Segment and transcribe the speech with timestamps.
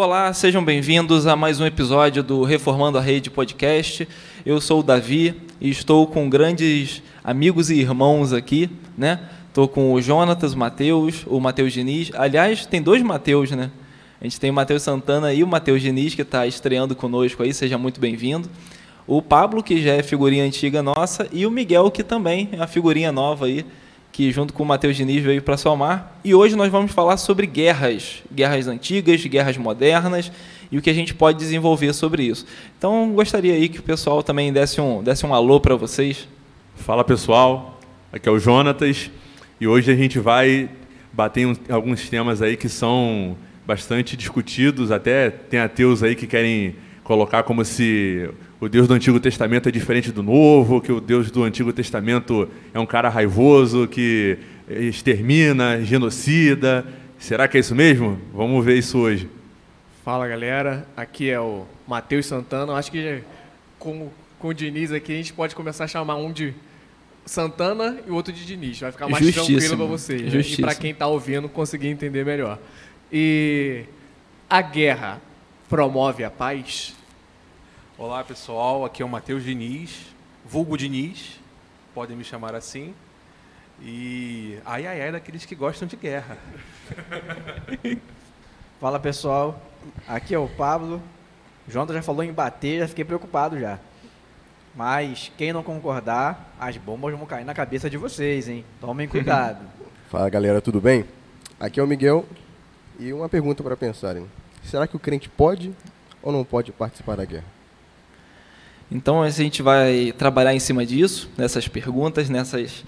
[0.00, 4.06] Olá, sejam bem-vindos a mais um episódio do Reformando a Rede Podcast.
[4.46, 9.18] Eu sou o Davi e estou com grandes amigos e irmãos aqui, né?
[9.48, 12.12] Estou com o Jonatas, o Matheus, o Matheus Diniz.
[12.14, 13.72] Aliás, tem dois Matheus, né?
[14.20, 17.52] A gente tem o Matheus Santana e o Matheus Diniz, que está estreando conosco aí,
[17.52, 18.48] seja muito bem-vindo.
[19.04, 22.68] O Pablo, que já é figurinha antiga nossa, e o Miguel, que também é uma
[22.68, 23.66] figurinha nova aí,
[24.18, 26.18] que junto com o Matheus Diniz veio para somar.
[26.24, 30.32] E hoje nós vamos falar sobre guerras, guerras antigas, guerras modernas
[30.72, 32.44] e o que a gente pode desenvolver sobre isso.
[32.76, 36.26] Então, gostaria aí que o pessoal também desse um, desse um alô para vocês.
[36.74, 37.78] Fala pessoal,
[38.12, 39.08] aqui é o Jonatas
[39.60, 40.68] e hoje a gente vai
[41.12, 46.74] bater em alguns temas aí que são bastante discutidos, até tem ateus aí que querem
[47.04, 48.28] colocar como se
[48.60, 52.48] o Deus do Antigo Testamento é diferente do Novo, que o Deus do Antigo Testamento
[52.74, 54.36] é um cara raivoso, que
[54.68, 56.84] extermina, genocida.
[57.18, 58.18] Será que é isso mesmo?
[58.34, 59.28] Vamos ver isso hoje.
[60.04, 62.72] Fala galera, aqui é o Matheus Santana.
[62.72, 63.22] Acho que
[63.78, 66.52] com, com o Diniz aqui a gente pode começar a chamar um de
[67.24, 68.80] Santana e o outro de Diniz.
[68.80, 70.34] Vai ficar mais tranquilo para vocês.
[70.34, 70.40] Né?
[70.40, 72.58] E para quem está ouvindo conseguir entender melhor.
[73.12, 73.84] E
[74.50, 75.20] a guerra
[75.68, 76.97] promove a paz?
[77.98, 80.06] Olá pessoal, aqui é o Matheus Diniz,
[80.46, 81.40] vulgo Diniz,
[81.92, 82.94] podem me chamar assim.
[83.82, 86.38] E ai ai ai daqueles que gostam de guerra.
[88.80, 89.60] Fala pessoal,
[90.06, 91.02] aqui é o Pablo.
[91.66, 93.80] O Jonathan já falou em bater, já fiquei preocupado já.
[94.76, 98.64] Mas quem não concordar, as bombas vão cair na cabeça de vocês, hein?
[98.80, 99.66] Tomem cuidado.
[100.08, 101.04] Fala galera, tudo bem?
[101.58, 102.24] Aqui é o Miguel
[102.96, 104.30] e uma pergunta para pensarem:
[104.62, 105.74] será que o crente pode
[106.22, 107.57] ou não pode participar da guerra?
[108.90, 112.84] Então a gente vai trabalhar em cima disso, nessas perguntas, nessas,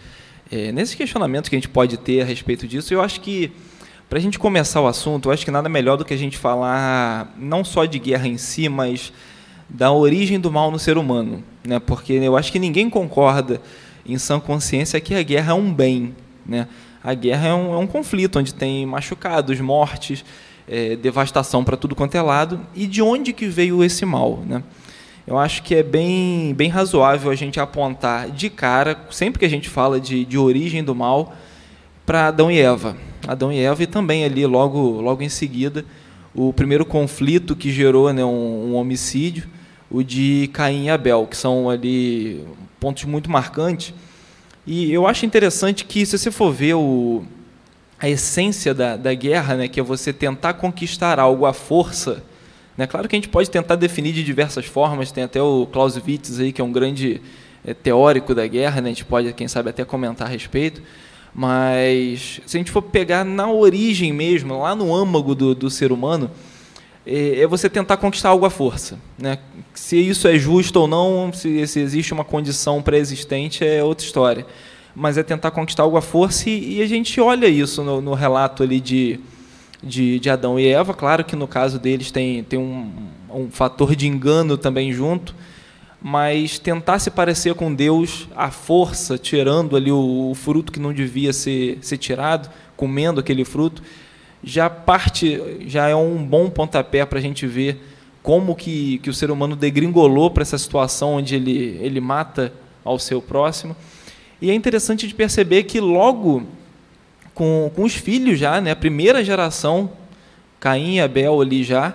[0.51, 2.95] é, nesses questionamentos que a gente pode ter a respeito disso.
[2.95, 3.53] Eu acho que
[4.09, 6.37] para a gente começar o assunto, eu acho que nada melhor do que a gente
[6.37, 9.13] falar não só de guerra em si, mas
[9.69, 11.79] da origem do mal no ser humano, né?
[11.79, 13.61] Porque eu acho que ninguém concorda
[14.05, 16.67] em sã consciência que a guerra é um bem, né?
[17.05, 20.25] A guerra é um, é um conflito onde tem machucados, mortes,
[20.67, 22.61] é, devastação para tudo quanto é lado.
[22.75, 24.63] E de onde que veio esse mal, né?
[25.31, 29.49] Eu acho que é bem, bem razoável a gente apontar de cara, sempre que a
[29.49, 31.37] gente fala de, de origem do mal,
[32.05, 32.97] para Adão e Eva.
[33.29, 35.85] Adão e Eva e também ali, logo, logo em seguida,
[36.35, 39.47] o primeiro conflito que gerou né, um, um homicídio,
[39.89, 42.45] o de Caim e Abel, que são ali
[42.81, 43.95] pontos muito marcantes.
[44.67, 47.23] E eu acho interessante que, se você for ver o,
[48.01, 52.21] a essência da, da guerra, né, que é você tentar conquistar algo à força,
[52.77, 52.87] né?
[52.87, 56.53] Claro que a gente pode tentar definir de diversas formas, tem até o Clausewitz aí,
[56.53, 57.21] que é um grande
[57.65, 58.91] é, teórico da guerra, né?
[58.91, 60.83] a gente pode, quem sabe, até comentar a respeito,
[61.35, 65.93] mas se a gente for pegar na origem mesmo, lá no âmago do, do ser
[65.93, 66.31] humano,
[67.07, 68.99] é, é, você tentar conquistar algo à força.
[69.19, 69.39] Né?
[69.75, 74.47] Se isso é justo ou não, se, se existe uma condição pré-existente, é outra história.
[74.95, 78.15] Mas é tentar conquistar algo à força e, e a gente olha isso no, no
[78.15, 79.21] relato ali de
[79.83, 80.95] de, de Adão e Eva.
[80.95, 82.93] Claro que no caso deles tem, tem um,
[83.33, 85.35] um fator de engano também junto,
[86.01, 90.93] mas tentar se parecer com Deus à força, tirando ali o, o fruto que não
[90.93, 93.83] devia ser, ser tirado, comendo aquele fruto,
[94.43, 97.79] já parte, já é um bom pontapé para a gente ver
[98.23, 102.53] como que, que o ser humano degringolou para essa situação onde ele, ele mata
[102.85, 103.77] ao seu próximo.
[104.41, 106.47] E é interessante de perceber que logo
[107.35, 108.71] com, com os filhos já, né?
[108.73, 109.91] a primeira geração,
[110.59, 111.95] Caim e Abel ali já,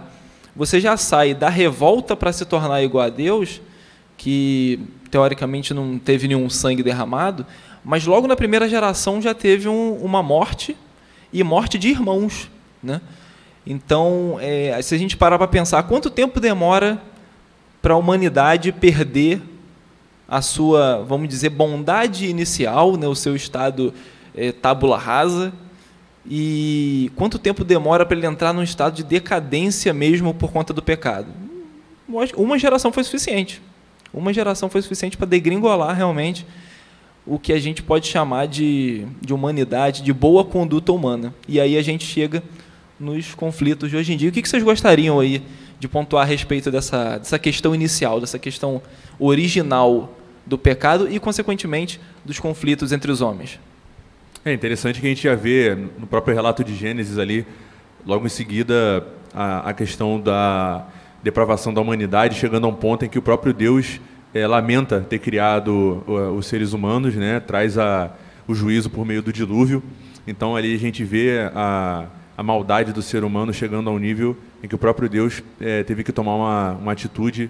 [0.56, 3.62] você já sai da revolta para se tornar igual a Deus,
[4.18, 4.80] que
[5.12, 7.46] teoricamente não teve nenhum sangue derramado,
[7.84, 10.76] mas logo na primeira geração já teve um, uma morte
[11.32, 12.50] e morte de irmãos.
[12.82, 13.02] Né?
[13.68, 17.02] Então, é, se a gente parar para pensar, quanto tempo demora
[17.82, 19.42] para a humanidade perder
[20.28, 23.94] a sua, vamos dizer, bondade inicial, né, o seu estado
[24.36, 25.54] é, tábula rasa.
[26.28, 30.82] E quanto tempo demora para ele entrar num estado de decadência mesmo por conta do
[30.82, 31.28] pecado?
[32.36, 33.62] Uma geração foi suficiente.
[34.14, 36.46] Uma geração foi suficiente para degringolar realmente
[37.26, 41.34] o que a gente pode chamar de, de humanidade, de boa conduta humana.
[41.48, 42.44] E aí a gente chega
[43.00, 44.30] nos conflitos de hoje em dia.
[44.30, 45.42] O que vocês gostariam aí
[45.80, 48.82] de pontuar a respeito dessa, dessa questão inicial, dessa questão
[49.20, 50.16] original
[50.46, 53.60] do pecado e, consequentemente, dos conflitos entre os homens?
[54.48, 57.48] É interessante que a gente já vê no próprio relato de Gênesis ali,
[58.06, 59.04] logo em seguida,
[59.34, 60.86] a, a questão da
[61.24, 64.00] depravação da humanidade, chegando a um ponto em que o próprio Deus
[64.36, 66.04] é, lamenta ter criado
[66.38, 67.40] os seres humanos, né?
[67.40, 68.12] traz a,
[68.48, 69.82] o juízo por meio do dilúvio.
[70.28, 72.06] Então ali a gente vê a,
[72.38, 75.82] a maldade do ser humano chegando a um nível em que o próprio Deus é,
[75.82, 77.50] teve que tomar uma, uma atitude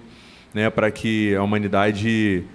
[0.53, 2.45] né, para que a humanidade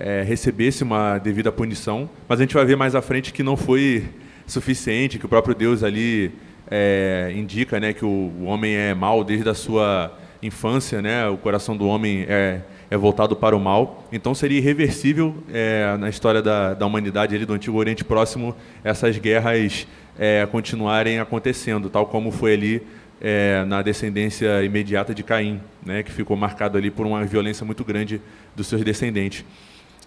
[0.00, 2.08] é, recebesse uma devida punição.
[2.26, 4.04] Mas a gente vai ver mais à frente que não foi
[4.46, 6.32] suficiente, que o próprio Deus ali
[6.70, 11.36] é, indica né, que o, o, homem é mau desde a sua infância, né, o
[11.36, 14.08] coração do homem é, é voltado para o mal.
[14.10, 19.18] Então seria irreversível é, na história da, da humanidade ali do Antigo Oriente Próximo essas
[19.18, 19.86] guerras
[20.18, 22.82] é, continuarem acontecendo, tal como foi ali
[23.20, 27.84] é, na descendência imediata de Caim, né, que ficou marcado ali por uma violência muito
[27.84, 28.20] grande
[28.56, 29.44] dos seus descendentes.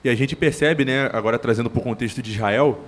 [0.03, 2.83] E a gente percebe, né, agora trazendo para o contexto de Israel,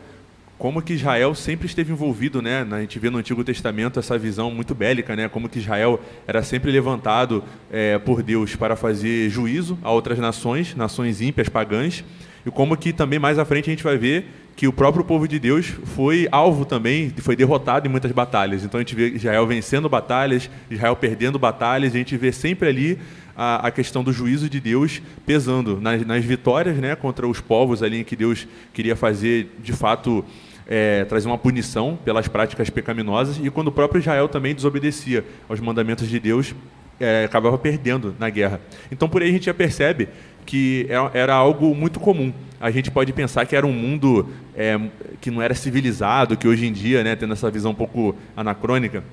[0.57, 2.65] como que Israel sempre esteve envolvido, né?
[2.71, 5.27] A gente vê no Antigo Testamento essa visão muito bélica, né?
[5.27, 10.73] Como que Israel era sempre levantado é, por Deus para fazer juízo a outras nações,
[10.73, 12.05] nações ímpias, pagãs,
[12.45, 15.27] e como que também mais à frente a gente vai ver que o próprio povo
[15.27, 18.63] de Deus foi alvo também, foi derrotado em muitas batalhas.
[18.63, 22.97] Então a gente vê Israel vencendo batalhas, Israel perdendo batalhas, a gente vê sempre ali
[23.35, 27.83] a, a questão do juízo de Deus pesando nas, nas, vitórias né, contra os povos
[27.83, 30.23] ali em que Deus queria fazer, de fato,
[30.67, 35.59] é, trazer uma punição pelas práticas pecaminosas, e quando o próprio Israel também desobedecia aos
[35.59, 36.55] mandamentos de Deus,
[36.99, 38.61] é, acabava perdendo na guerra.
[38.91, 40.07] Então por aí a gente já percebe
[40.45, 42.33] que é, era algo muito comum.
[42.59, 44.79] A gente pode pensar que era um mundo é,
[45.19, 49.03] que não era civilizado, que hoje em dia, né, tendo essa visão um pouco anacrônica,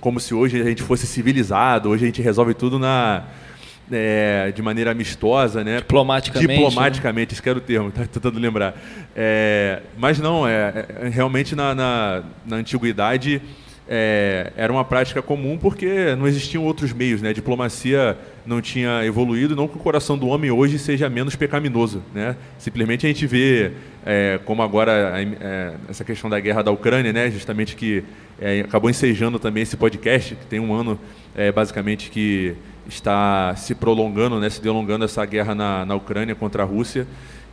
[0.00, 3.24] como se hoje a gente fosse civilizado, hoje a gente resolve tudo na,
[3.92, 5.78] é, de maneira amistosa, né?
[5.78, 6.52] Diplomaticamente.
[6.52, 7.40] Diplomaticamente, né?
[7.42, 8.74] que era o termo, tá tentando lembrar.
[9.14, 13.40] É, mas não, é, é realmente na, na, na antiguidade
[13.88, 17.30] é, era uma prática comum porque não existiam outros meios, né?
[17.30, 18.16] A diplomacia
[18.46, 22.36] não tinha evoluído, não que o coração do homem hoje seja menos pecaminoso, né?
[22.58, 23.72] Simplesmente a gente vê
[24.06, 27.30] é, como agora é, essa questão da guerra da Ucrânia, né?
[27.30, 28.02] Justamente que
[28.64, 30.98] acabou ensejando também esse podcast que tem um ano
[31.34, 32.56] é, basicamente que
[32.88, 34.50] está se prolongando, né?
[34.50, 37.06] Se delongando essa guerra na, na Ucrânia contra a Rússia.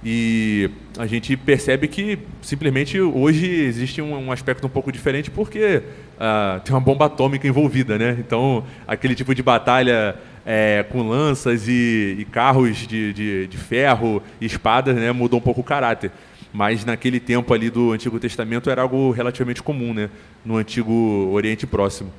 [0.04, 5.82] E a gente percebe que simplesmente hoje existe um, um aspecto um pouco diferente porque
[6.16, 8.16] uh, tem uma bomba atômica envolvida, né?
[8.18, 10.16] Então aquele tipo de batalha
[10.46, 15.42] é, com lanças e, e carros de, de, de, ferro e espadas, né, mudou um
[15.42, 16.12] pouco o caráter.
[16.52, 20.10] Mas naquele tempo ali do Antigo Testamento era algo relativamente comum, né,
[20.44, 22.12] no Antigo Oriente Próximo.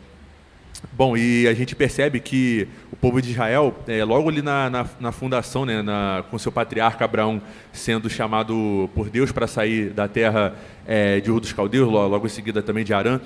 [0.92, 4.86] Bom, e a gente percebe que o povo de Israel, é, logo ali na, na,
[4.98, 7.40] na fundação, né, na, com seu patriarca Abraão
[7.72, 10.54] sendo chamado por Deus para sair da terra
[10.86, 13.20] é, de Ur dos Caldeus, logo em seguida também de Arã,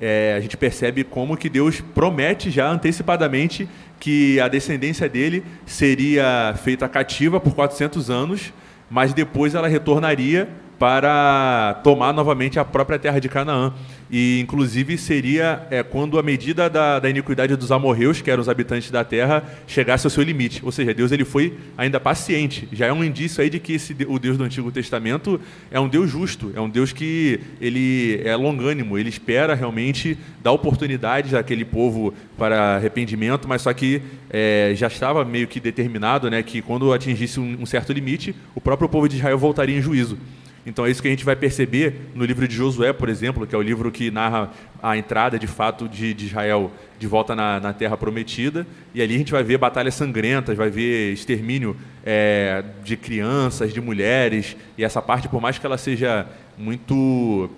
[0.00, 3.68] é, a gente percebe como que Deus promete já antecipadamente
[3.98, 8.52] que a descendência dele seria feita cativa por 400 anos,
[8.88, 10.48] mas depois ela retornaria
[10.80, 13.74] para tomar novamente a própria terra de Canaã.
[14.10, 18.48] E, inclusive, seria é, quando a medida da, da, iniquidade dos amorreus, que eram os
[18.48, 20.64] habitantes da terra, chegasse ao seu limite.
[20.64, 22.66] Ou seja, Deus ele foi ainda paciente.
[22.72, 25.38] Já é um indício aí de que esse, o Deus do Antigo Testamento
[25.70, 30.52] é um Deus justo, é um Deus que ele é longânimo, ele espera realmente dar
[30.52, 34.00] oportunidades àquele povo para arrependimento, mas só que
[34.30, 38.62] é, já estava meio que determinado né, que quando atingisse um, um certo limite, o
[38.62, 40.16] próprio povo de Israel voltaria em juízo.
[40.64, 43.54] Então é isso que a gente vai perceber no livro de Josué, por exemplo, que
[43.54, 44.50] é o livro que narra
[44.82, 48.66] a entrada de fato de, de Israel de volta na, na, Terra Prometida.
[48.94, 53.80] E ali a gente vai ver batalhas sangrentas, vai ver extermínio é, de crianças, de
[53.80, 54.56] mulheres.
[54.76, 56.26] E essa parte, por mais que ela seja
[56.58, 57.50] muito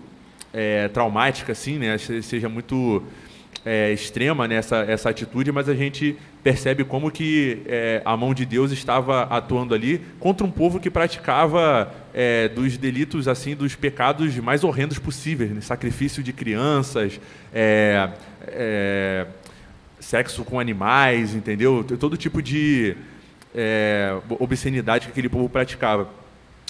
[0.52, 3.02] é, traumática, assim, né, seja muito
[3.64, 8.35] é, extrema nessa né, essa atitude, mas a gente percebe como que é, a mão
[8.35, 13.76] de Deus estava atuando ali contra um povo que praticava é, dos delitos assim, dos
[13.76, 15.61] pecados mais horrendos possíveis, né?
[15.61, 17.21] sacrifício de crianças,
[17.54, 18.11] é,
[18.49, 19.26] é,
[20.00, 21.85] sexo com animais, entendeu?
[21.85, 22.97] Todo tipo de
[23.54, 26.09] é, obscenidade que aquele povo praticava.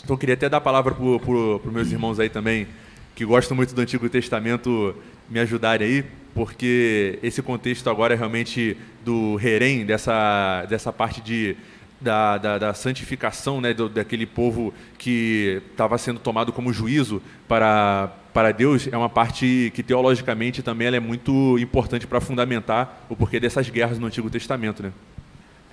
[0.04, 2.66] Então, eu queria até dar a palavra para os meus irmãos aí também,
[3.14, 4.94] que gostam muito do Antigo Testamento,
[5.30, 11.56] me ajudarem aí porque esse contexto agora é realmente do herém, dessa, dessa parte de,
[12.00, 18.12] da, da, da santificação né, do, daquele povo que estava sendo tomado como juízo para,
[18.32, 23.38] para Deus, é uma parte que teologicamente também é muito importante para fundamentar o porquê
[23.38, 24.82] dessas guerras no Antigo Testamento.
[24.82, 24.92] Né?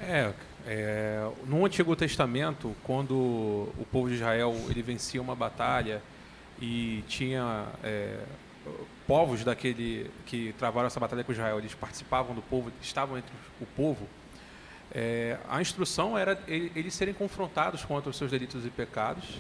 [0.02, 0.32] É,
[0.68, 6.02] é, no Antigo Testamento, quando o povo de Israel ele vencia uma batalha
[6.62, 8.18] e tinha é,
[9.08, 13.66] povos daquele que travaram essa batalha com Israel, eles participavam do povo, estavam entre o
[13.66, 14.08] povo,
[14.92, 19.40] é, a instrução era eles serem confrontados contra os seus delitos e pecados.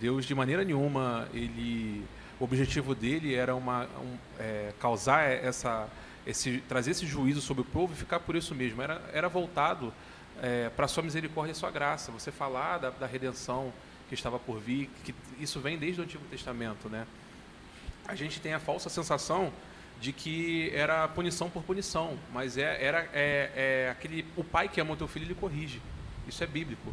[0.00, 2.04] Deus, de maneira nenhuma, ele
[2.40, 5.88] o objetivo dele era uma, um, é, causar essa,
[6.26, 8.82] esse, trazer esse juízo sobre o povo e ficar por isso mesmo.
[8.82, 9.92] Era, era voltado
[10.42, 12.10] é, para a sua misericórdia e sua graça.
[12.10, 13.72] Você falar da, da redenção
[14.08, 17.06] que estava por vir, que isso vem desde o Antigo Testamento, né?
[18.06, 19.52] A gente tem a falsa sensação
[20.00, 24.80] de que era punição por punição, mas é, era é, é aquele o pai que
[24.80, 25.80] ama o teu filho ele corrige.
[26.26, 26.92] Isso é bíblico.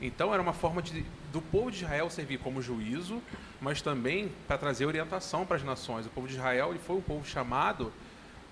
[0.00, 3.22] Então era uma forma de, do povo de Israel servir como juízo,
[3.60, 6.06] mas também para trazer orientação para as nações.
[6.06, 7.92] O povo de Israel ele foi um povo chamado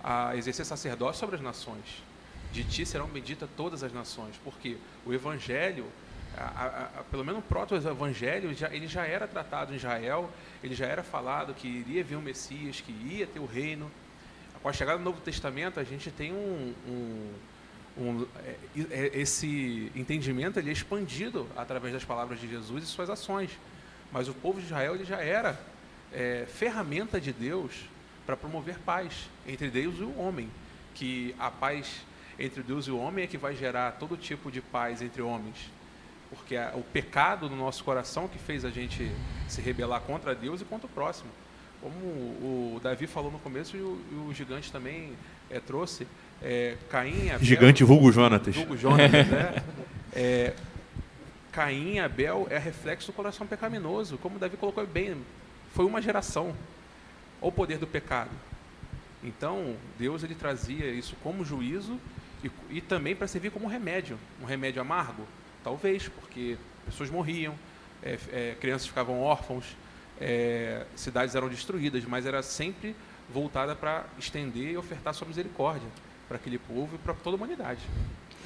[0.02, 2.02] a exercer sacerdócio sobre as nações.
[2.52, 5.86] De ti serão benditas todas as nações, porque o evangelho
[6.36, 10.30] a, a, pelo menos o proto-evangelho, ele já era tratado em Israel,
[10.62, 13.90] ele já era falado que iria vir um Messias, que ia ter o reino.
[14.62, 17.34] Com a chegada do Novo Testamento, a gente tem um, um,
[17.98, 18.56] um é,
[18.90, 23.50] é, esse entendimento ele é expandido através das palavras de Jesus e suas ações.
[24.10, 25.60] Mas o povo de Israel ele já era
[26.12, 27.72] é, ferramenta de Deus
[28.24, 30.50] para promover paz entre Deus e o homem,
[30.94, 32.00] que a paz
[32.38, 35.70] entre Deus e o homem é que vai gerar todo tipo de paz entre homens
[36.34, 39.10] porque é o pecado no nosso coração que fez a gente
[39.48, 41.30] se rebelar contra Deus e contra o próximo.
[41.80, 45.12] Como o Davi falou no começo e o, e o gigante também
[45.50, 46.06] é, trouxe,
[46.42, 48.54] é, Caim Abel, Gigante vulgo Jonatas.
[48.56, 49.62] Vulgo Jonatas, né?
[50.12, 50.52] É,
[51.52, 55.16] Caim e Abel é reflexo do coração pecaminoso, como Davi colocou bem,
[55.72, 56.54] foi uma geração.
[57.40, 58.30] Olha o poder do pecado.
[59.22, 61.98] Então, Deus ele trazia isso como juízo
[62.42, 65.26] e, e também para servir como remédio, um remédio amargo,
[65.64, 67.54] Talvez, porque pessoas morriam,
[68.02, 69.64] é, é, crianças ficavam órfãos,
[70.20, 72.94] é, cidades eram destruídas, mas era sempre
[73.32, 75.88] voltada para estender e ofertar sua misericórdia
[76.28, 77.80] para aquele povo e para toda a humanidade.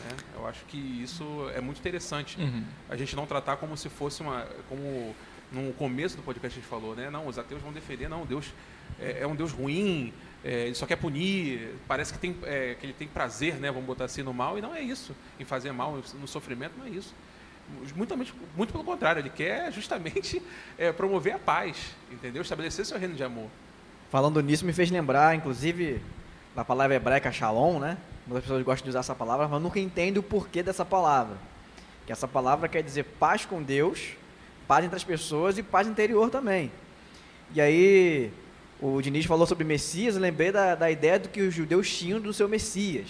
[0.04, 0.16] Né?
[0.36, 2.40] Eu acho que isso é muito interessante.
[2.40, 2.64] Uhum.
[2.88, 4.46] A gente não tratar como se fosse uma.
[4.68, 5.14] como
[5.50, 7.10] no começo do podcast a gente falou, né?
[7.10, 8.52] Não, os ateus vão defender, não, Deus
[9.00, 10.12] é, é um Deus ruim,
[10.44, 13.86] é, ele só quer punir, parece que, tem, é, que ele tem prazer, né, vamos
[13.86, 15.14] botar assim, no mal, e não é isso.
[15.38, 17.14] Em fazer mal, no sofrimento, não é isso.
[17.94, 18.16] Muito,
[18.56, 20.40] muito pelo contrário, ele quer justamente
[20.78, 22.40] é, promover a paz, entendeu?
[22.40, 23.48] Estabelecer seu reino de amor.
[24.10, 26.00] Falando nisso, me fez lembrar, inclusive,
[26.54, 27.98] da palavra hebraica shalom, né?
[28.26, 31.36] Muitas pessoas gostam de usar essa palavra, mas nunca entendem o porquê dessa palavra.
[32.06, 34.12] Que essa palavra quer dizer paz com Deus,
[34.66, 36.72] paz entre as pessoas e paz interior também.
[37.54, 38.32] E aí,
[38.80, 42.32] o Diniz falou sobre Messias, lembrei da, da ideia do que os judeus tinham do
[42.32, 43.08] seu Messias,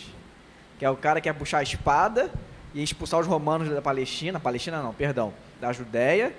[0.79, 2.31] que é o cara que ia puxar a espada
[2.73, 6.35] e expulsar os romanos da Palestina, Palestina não, perdão, da Judéia,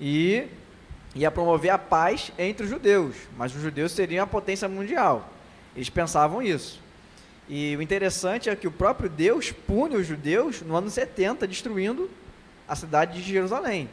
[0.00, 0.46] e
[1.14, 5.30] ia promover a paz entre os judeus, mas os judeus seriam a potência mundial.
[5.74, 6.80] Eles pensavam isso.
[7.48, 12.10] E o interessante é que o próprio Deus pune os judeus no ano 70, destruindo
[12.66, 13.88] a cidade de Jerusalém,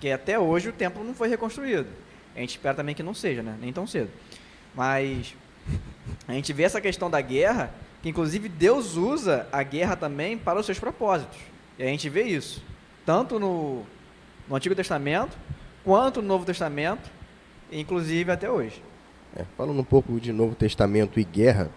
[0.00, 1.88] que até hoje o templo não foi reconstruído.
[2.34, 3.56] A gente espera também que não seja, né?
[3.60, 4.10] Nem tão cedo.
[4.74, 5.34] Mas
[6.26, 7.72] a gente vê essa questão da guerra,
[8.02, 11.38] que inclusive Deus usa a guerra também para os seus propósitos.
[11.78, 12.62] E a gente vê isso,
[13.04, 13.82] tanto no,
[14.48, 15.36] no Antigo Testamento,
[15.84, 17.10] quanto no Novo Testamento,
[17.70, 18.82] inclusive até hoje.
[19.36, 21.70] É, falando um pouco de Novo Testamento e guerra,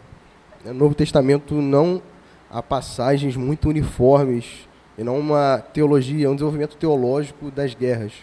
[0.63, 2.01] no Novo Testamento não
[2.49, 8.13] há passagens muito uniformes e não uma teologia, um desenvolvimento teológico das guerras.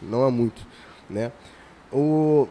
[0.00, 0.66] Não há muito,
[1.08, 1.32] né?
[1.92, 2.48] O,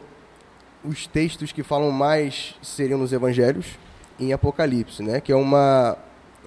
[0.83, 3.77] os textos que falam mais seriam nos Evangelhos
[4.19, 5.19] em Apocalipse, né?
[5.19, 5.97] Que é uma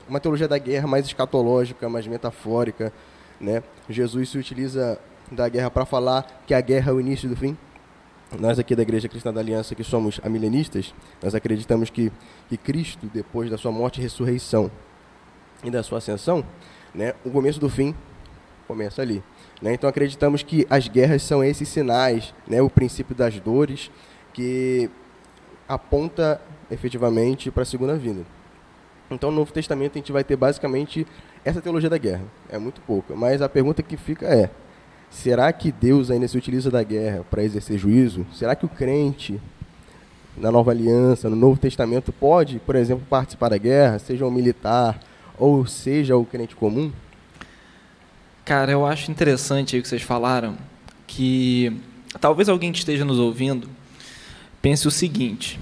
[0.09, 2.93] uma teologia da guerra mais escatológica, mais metafórica,
[3.41, 3.63] né?
[3.89, 4.99] Jesus se utiliza
[5.31, 7.57] da guerra para falar que a guerra é o início do fim.
[8.39, 12.11] Nós aqui da Igreja Cristã da Aliança, que somos amilenistas, nós acreditamos que,
[12.49, 14.71] que Cristo, depois da sua morte e ressurreição
[15.63, 16.45] e da sua ascensão,
[16.95, 17.95] né, o começo do fim
[18.67, 19.23] começa ali.
[19.63, 19.75] Né?
[19.75, 22.61] Então acreditamos que as guerras são esses sinais, né?
[22.61, 23.91] o princípio das dores,
[24.33, 24.91] que
[25.69, 28.25] aponta efetivamente para a segunda vinda.
[29.11, 31.07] Então no Novo Testamento a gente vai ter basicamente
[31.45, 32.25] essa teologia da guerra.
[32.49, 33.15] É muito pouca.
[33.15, 34.51] Mas a pergunta que fica é:
[35.11, 38.27] será que Deus ainda se utiliza da guerra para exercer juízo?
[38.33, 39.41] Será que o crente
[40.37, 44.99] na Nova Aliança, no Novo Testamento, pode, por exemplo, participar da guerra, seja um militar
[45.39, 46.93] ou seja o crente comum?
[48.45, 50.59] Cara, eu acho interessante aí o que vocês falaram,
[51.07, 51.81] que
[52.21, 53.71] talvez alguém que esteja nos ouvindo
[54.61, 55.59] pense o seguinte: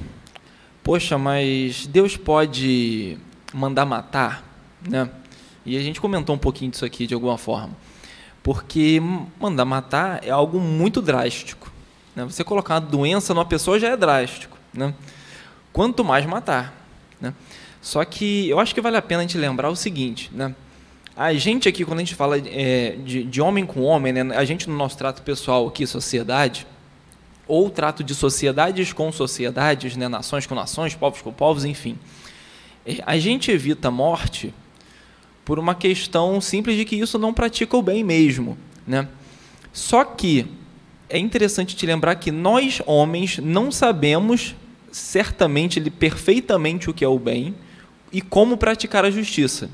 [0.83, 3.17] poxa, mas Deus pode
[3.55, 4.43] mandar matar,
[4.85, 5.09] né?
[5.65, 7.71] E a gente comentou um pouquinho disso aqui de alguma forma,
[8.43, 9.01] porque
[9.39, 11.71] mandar matar é algo muito drástico.
[12.17, 12.25] Né?
[12.25, 14.93] Você colocar uma doença numa pessoa já é drástico, né?
[15.73, 16.75] Quanto mais matar,
[17.21, 17.33] né?
[17.81, 20.53] Só que eu acho que vale a pena a gente lembrar o seguinte, né?
[21.15, 24.45] A gente aqui, quando a gente fala é, de, de, homem com homem, né, a
[24.45, 26.67] gente no nosso trato pessoal aqui, sociedade,
[27.47, 31.99] ou trato de sociedades com sociedades, né, nações com nações, povos com povos, enfim.
[32.87, 34.55] É, a gente evita a morte
[35.45, 38.57] por uma questão simples de que isso não pratica o bem mesmo.
[38.87, 39.07] Né?
[39.71, 40.47] Só que
[41.11, 44.55] é interessante te lembrar que nós, homens, não sabemos
[44.91, 47.55] certamente, perfeitamente o que é o bem
[48.11, 49.69] e como praticar a justiça.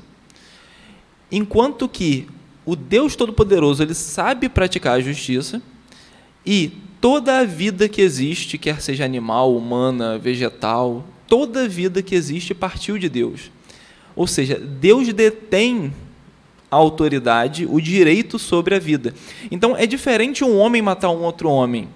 [1.31, 2.27] Enquanto que
[2.65, 5.61] o Deus Todo-Poderoso ele sabe praticar a justiça
[6.45, 12.15] e toda a vida que existe, quer seja animal, humana, vegetal, toda a vida que
[12.15, 13.51] existe partiu de Deus.
[14.15, 15.93] Ou seja, Deus detém
[16.69, 19.13] a autoridade, o direito sobre a vida.
[19.49, 21.87] Então é diferente um homem matar um outro homem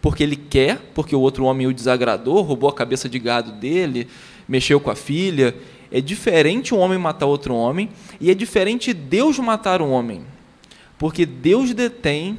[0.00, 4.08] porque ele quer, porque o outro homem o desagradou, roubou a cabeça de gado dele,
[4.48, 5.54] mexeu com a filha.
[5.90, 10.24] É diferente um homem matar outro homem e é diferente Deus matar um homem,
[10.98, 12.38] porque Deus detém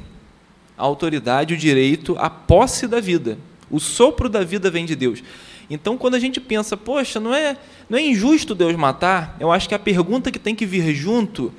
[0.76, 3.38] a autoridade, o direito, a posse da vida.
[3.70, 5.22] O sopro da vida vem de Deus.
[5.68, 7.56] Então, quando a gente pensa, poxa, não é,
[7.88, 11.52] não é injusto Deus matar, eu acho que a pergunta que tem que vir junto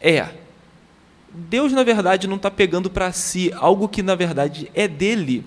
[0.00, 0.28] é:
[1.32, 5.44] Deus, na verdade, não está pegando para si algo que, na verdade, é dele.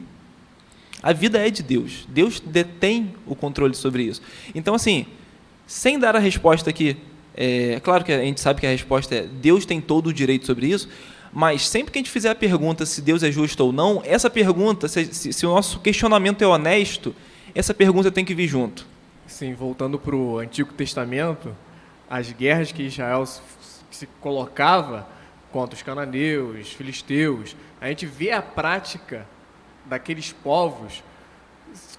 [1.02, 2.06] A vida é de Deus.
[2.10, 4.22] Deus detém o controle sobre isso.
[4.54, 5.06] Então, assim,
[5.70, 6.98] sem dar a resposta aqui,
[7.38, 10.48] é claro que a gente sabe que a resposta é Deus tem todo o direito
[10.48, 10.90] sobre isso,
[11.32, 14.32] mas sempre que a gente fizer a pergunta se Deus é justo ou não, essa
[14.32, 17.16] pergunta, se, se, se o nosso questionamento é honesto,
[17.54, 18.88] essa pergunta tem que vir junto.
[19.28, 21.56] Sim, voltando para o Antigo Testamento,
[22.10, 23.24] as guerras que Israel
[23.92, 25.08] se colocava
[25.52, 29.28] contra os cananeus, filisteus, a gente vê a prática
[29.86, 31.04] daqueles povos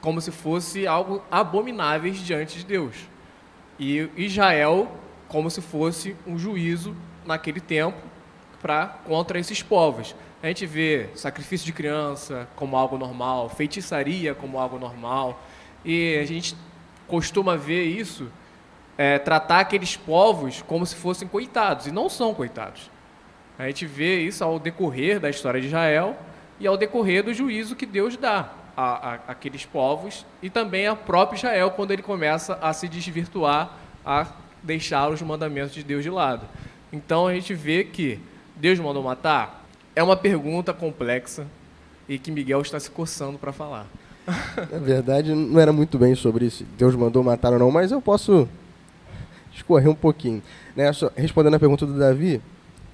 [0.01, 2.97] como se fosse algo abomináveis diante de Deus.
[3.81, 4.93] E Israel
[5.27, 6.95] como se fosse um juízo
[7.25, 7.97] naquele tempo
[8.61, 10.15] para contra esses povos.
[10.43, 15.43] A gente vê sacrifício de criança como algo normal, feitiçaria como algo normal,
[15.85, 16.55] e a gente
[17.07, 18.31] costuma ver isso,
[18.99, 22.91] é, tratar aqueles povos como se fossem coitados, e não são coitados.
[23.59, 26.19] A gente vê isso ao decorrer da história de Israel
[26.59, 30.97] e ao decorrer do juízo que Deus dá a, a, aqueles povos e também a
[30.97, 34.27] próprio Israel quando ele começa a se desvirtuar, a
[34.63, 36.47] deixar os mandamentos de Deus de lado.
[36.91, 38.19] Então a gente vê que
[38.57, 41.47] Deus mandou matar é uma pergunta complexa
[42.09, 43.87] e que Miguel está se coçando para falar.
[44.71, 46.65] Na verdade, não era muito bem sobre isso.
[46.79, 48.49] Deus mandou matar ou não, mas eu posso
[49.53, 50.43] escorrer um pouquinho.
[50.75, 50.91] Né?
[50.93, 52.41] Só, respondendo a pergunta do Davi,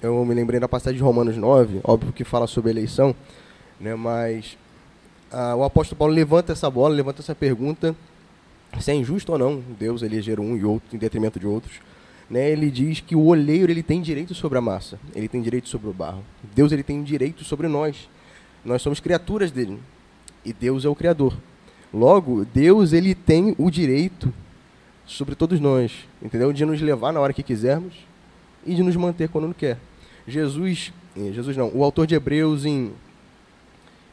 [0.01, 3.15] eu me lembrei da passagem de Romanos 9, óbvio que fala sobre eleição,
[3.79, 4.57] né, mas
[5.31, 7.95] ah, o apóstolo Paulo levanta essa bola, levanta essa pergunta,
[8.79, 11.79] se é injusto ou não Deus eleger um e outro em detrimento de outros.
[12.29, 15.69] Né, ele diz que o oleiro ele tem direito sobre a massa, ele tem direito
[15.69, 16.23] sobre o barro.
[16.53, 18.09] Deus ele tem direito sobre nós.
[18.65, 19.79] Nós somos criaturas dele
[20.43, 21.37] e Deus é o criador.
[21.93, 24.33] Logo, Deus ele tem o direito
[25.05, 26.51] sobre todos nós, entendeu?
[26.51, 27.93] De nos levar na hora que quisermos
[28.65, 29.77] e de nos manter quando não quer.
[30.27, 32.91] Jesus, eh, Jesus não, o autor de Hebreus em,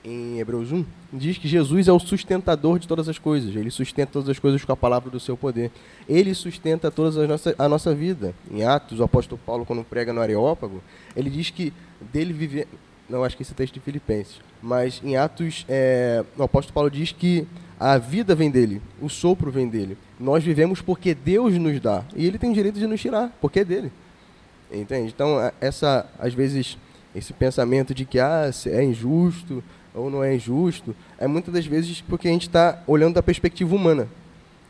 [0.05, 3.57] em Hebreus 1 diz que Jesus é o sustentador de todas as coisas.
[3.57, 5.71] Ele sustenta todas as coisas com a palavra do seu poder.
[6.09, 8.35] Ele sustenta toda a nossa, a nossa vida.
[8.51, 10.83] Em Atos, o apóstolo Paulo, quando prega no Areópago,
[11.17, 11.73] ele diz que
[12.12, 12.69] dele viver.
[13.09, 14.40] Não, acho que esse é texto de Filipenses.
[14.62, 17.47] Mas em Atos, é, o apóstolo Paulo diz que
[17.79, 19.97] a vida vem dele, o sopro vem dele.
[20.19, 22.05] Nós vivemos porque Deus nos dá.
[22.14, 23.93] E ele tem direito de nos tirar, porque é dele.
[24.73, 25.12] Entende?
[25.14, 26.79] Então, essa, às vezes,
[27.14, 29.62] esse pensamento de que ah, é injusto
[29.95, 33.75] ou não é injusto, é muitas das vezes porque a gente está olhando da perspectiva
[33.75, 34.09] humana,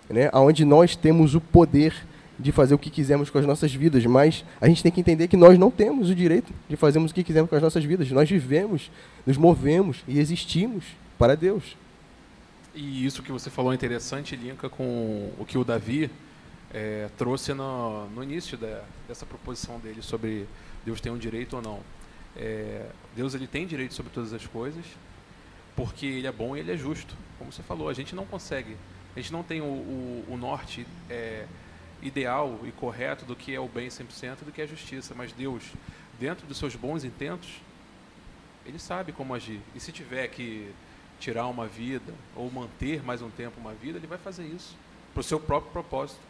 [0.09, 0.31] né?
[0.35, 1.95] onde nós temos o poder
[2.39, 5.29] de fazer o que quisermos com as nossas vidas, mas a gente tem que entender
[5.29, 8.11] que nós não temos o direito de fazermos o que quisermos com as nossas vidas.
[8.11, 8.91] Nós vivemos,
[9.25, 10.85] nos movemos e existimos
[11.17, 11.77] para Deus.
[12.75, 16.11] E isso que você falou é interessante, linka com o que o Davi
[16.73, 20.47] é, trouxe no, no início da, dessa proposição dele sobre
[20.85, 21.79] Deus tem um direito ou não.
[22.37, 24.85] É, Deus ele tem direito sobre todas as coisas,
[25.77, 27.15] porque ele é bom e ele é justo.
[27.39, 28.77] Como você falou, a gente não consegue,
[29.15, 31.47] a gente não tem o, o, o norte é,
[32.03, 35.15] ideal e correto do que é o bem 100% e do que é a justiça,
[35.17, 35.65] mas Deus,
[36.19, 37.51] dentro dos seus bons intentos,
[38.65, 39.61] ele sabe como agir.
[39.75, 40.73] E se tiver que
[41.21, 44.77] tirar uma vida ou manter mais um tempo uma vida, ele vai fazer isso
[45.13, 46.21] para o seu próprio propósito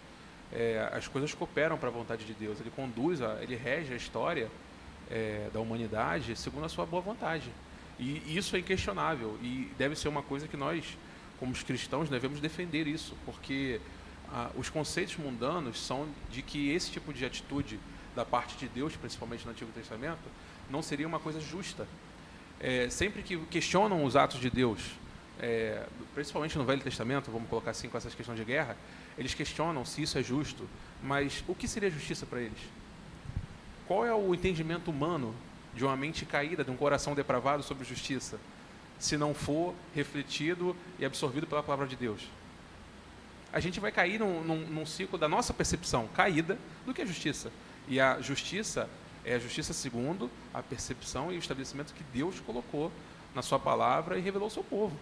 [0.55, 2.61] é, as coisas cooperam para a vontade de Deus.
[2.61, 4.49] Ele conduz, a, ele rege a história
[5.11, 7.51] é, da humanidade segundo a sua boa vontade.
[7.99, 10.99] E isso é inquestionável e deve ser uma coisa que nós,
[11.39, 13.81] como os cristãos, devemos defender isso, porque
[14.33, 17.79] ah, os conceitos mundanos são de que esse tipo de atitude
[18.17, 20.23] da parte de Deus, principalmente no Antigo Testamento,
[20.71, 21.87] não seria uma coisa justa.
[22.61, 24.81] É, sempre que questionam os atos de Deus,
[25.39, 28.77] é, principalmente no Velho Testamento, vamos colocar assim com essas questões de guerra,
[29.19, 30.69] eles questionam se isso é justo,
[31.03, 32.59] mas o que seria justiça para eles?
[33.87, 35.35] Qual é o entendimento humano
[35.75, 38.39] de uma mente caída, de um coração depravado sobre justiça,
[38.99, 42.23] se não for refletido e absorvido pela palavra de Deus?
[43.53, 47.07] A gente vai cair num, num, num ciclo da nossa percepção caída do que é
[47.07, 47.53] justiça.
[47.87, 48.89] E a justiça
[49.25, 52.91] é a justiça segundo a percepção e o estabelecimento que Deus colocou
[53.35, 54.97] na sua palavra e revelou ao seu povo.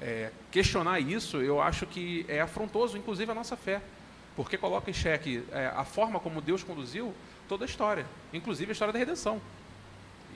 [0.00, 3.80] É, questionar isso, eu acho que é afrontoso, inclusive a nossa fé,
[4.34, 7.14] porque coloca em xeque é, a forma como Deus conduziu
[7.48, 9.40] toda a história, inclusive a história da redenção.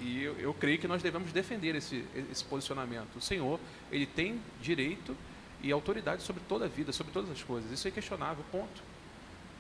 [0.00, 3.16] E eu, eu creio que nós devemos defender esse, esse posicionamento.
[3.16, 3.58] O Senhor,
[3.90, 5.16] ele tem direito
[5.62, 7.70] e autoridade sobre toda a vida, sobre todas as coisas.
[7.70, 8.82] Isso é inquestionável, ponto.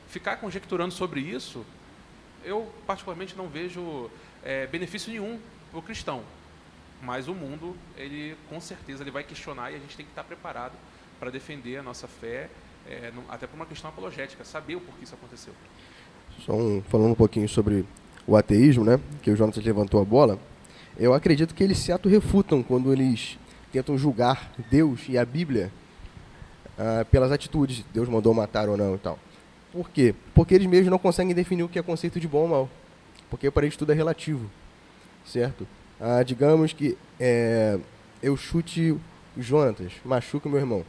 [0.08, 1.64] Ficar conjecturando sobre isso,
[2.44, 4.10] eu particularmente não vejo
[4.44, 6.22] é, benefício nenhum para o cristão.
[7.02, 10.24] Mas o mundo, ele com certeza ele vai questionar e a gente tem que estar
[10.24, 10.74] preparado
[11.18, 12.48] para defender a nossa fé,
[12.86, 15.52] é, no, até por uma questão apologética, saber o porquê isso aconteceu.
[16.44, 17.84] Só um, falando um pouquinho sobre
[18.26, 20.38] o ateísmo, né, que o Jonas levantou a bola,
[20.98, 23.38] eu acredito que eles se auto-refutam quando eles
[23.72, 25.70] tentam julgar Deus e a Bíblia
[26.78, 29.18] ah, pelas atitudes, Deus mandou matar ou não e tal.
[29.72, 30.14] Por quê?
[30.34, 32.68] Porque eles mesmos não conseguem definir o que é conceito de bom ou mal.
[33.30, 34.50] Porque para eles tudo é relativo,
[35.24, 35.66] certo?
[36.00, 37.78] Ah, digamos que é,
[38.22, 39.00] eu chute o
[39.42, 40.84] Jonatas, machuque meu irmão.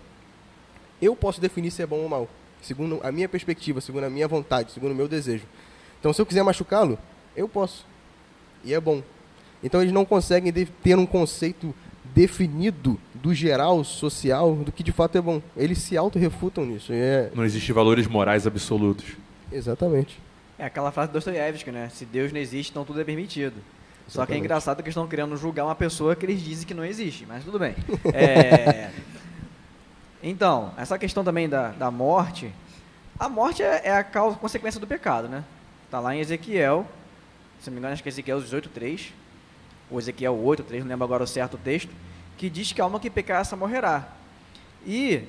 [1.01, 2.27] Eu posso definir se é bom ou mal,
[2.61, 5.45] segundo a minha perspectiva, segundo a minha vontade, segundo o meu desejo.
[5.99, 6.97] Então, se eu quiser machucá-lo,
[7.37, 7.85] eu posso.
[8.65, 9.01] E é bom.
[9.63, 11.73] Então, eles não conseguem ter um conceito
[12.03, 15.41] definido do geral social do que de fato é bom.
[15.55, 16.91] Eles se auto-refutam nisso.
[16.91, 17.29] É...
[17.33, 19.05] Não existem valores morais absolutos.
[19.51, 20.19] Exatamente.
[20.57, 21.89] É aquela frase do Dostoiévski, né?
[21.93, 23.55] Se Deus não existe, então tudo é permitido.
[23.55, 24.11] Exatamente.
[24.11, 26.73] Só que é engraçado que eles estão querendo julgar uma pessoa que eles dizem que
[26.73, 27.75] não existe, mas tudo bem.
[28.13, 28.89] É...
[30.23, 32.51] então, essa questão também da, da morte,
[33.19, 35.43] a morte é, é a causa, consequência do pecado, né?
[35.85, 36.85] Está lá em Ezequiel,
[37.59, 39.11] se não me engano, acho que Ezequiel 18.3,
[39.89, 41.91] ou Ezequiel 8.3, não lembro agora o certo texto,
[42.37, 44.07] que diz que a alma que pecar, essa morrerá.
[44.85, 45.23] E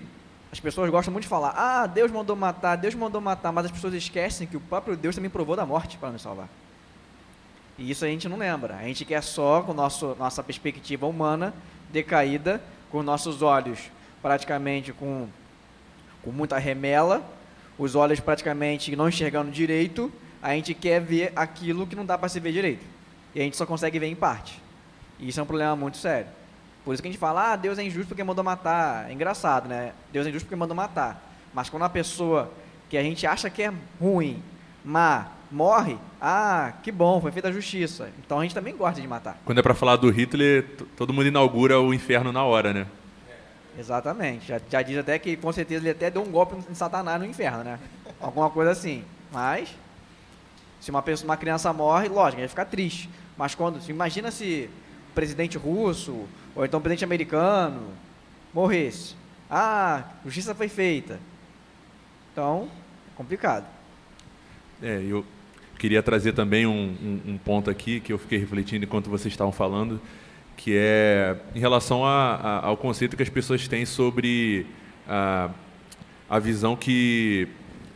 [0.53, 3.73] as pessoas gostam muito de falar, ah, Deus mandou matar, Deus mandou matar, mas as
[3.73, 6.49] pessoas esquecem que o próprio Deus também provou da morte para nos salvar.
[7.79, 8.77] E isso a gente não lembra.
[8.77, 11.55] A gente quer só, com nosso, nossa perspectiva humana
[11.91, 15.29] decaída, com nossos olhos praticamente com,
[16.23, 17.23] com muita remela,
[17.79, 20.13] os olhos praticamente não enxergando direito,
[20.43, 22.85] a gente quer ver aquilo que não dá para se ver direito.
[23.35, 24.61] E a gente só consegue ver em parte.
[25.19, 26.29] E isso é um problema muito sério.
[26.85, 29.11] Por isso que a gente fala, ah, Deus é injusto porque mandou matar.
[29.11, 29.93] É engraçado, né?
[30.13, 31.23] Deus é injusto porque mandou matar.
[31.53, 32.51] Mas quando a pessoa
[32.89, 34.43] que a gente acha que é ruim,
[34.85, 38.11] má, morre, ah, que bom, foi feita a justiça.
[38.25, 39.39] Então a gente também gosta de matar.
[39.45, 40.65] Quando é para falar do Hitler,
[40.97, 42.87] todo mundo inaugura o inferno na hora, né?
[43.79, 44.49] Exatamente.
[44.49, 47.27] Já, já diz até que com certeza ele até deu um golpe em Satanás no
[47.27, 47.79] inferno, né?
[48.21, 49.05] Alguma coisa assim.
[49.33, 49.69] Mas,
[50.81, 53.09] se uma, pessoa, uma criança morre, lógico, vai ficar triste.
[53.37, 53.81] Mas quando.
[53.89, 54.69] Imagina se
[55.11, 57.89] o presidente russo, ou então o presidente americano,
[58.53, 59.15] morresse.
[59.51, 61.19] Ah, justiça foi feita.
[62.33, 62.69] Então,
[63.13, 63.67] é complicado.
[64.83, 65.25] É, eu
[65.79, 69.53] queria trazer também um, um, um, ponto aqui que eu fiquei refletindo enquanto vocês estavam
[69.53, 70.01] falando,
[70.57, 74.67] que é em relação a, a, ao conceito que as pessoas têm sobre
[75.09, 75.51] a,
[76.29, 77.49] a visão que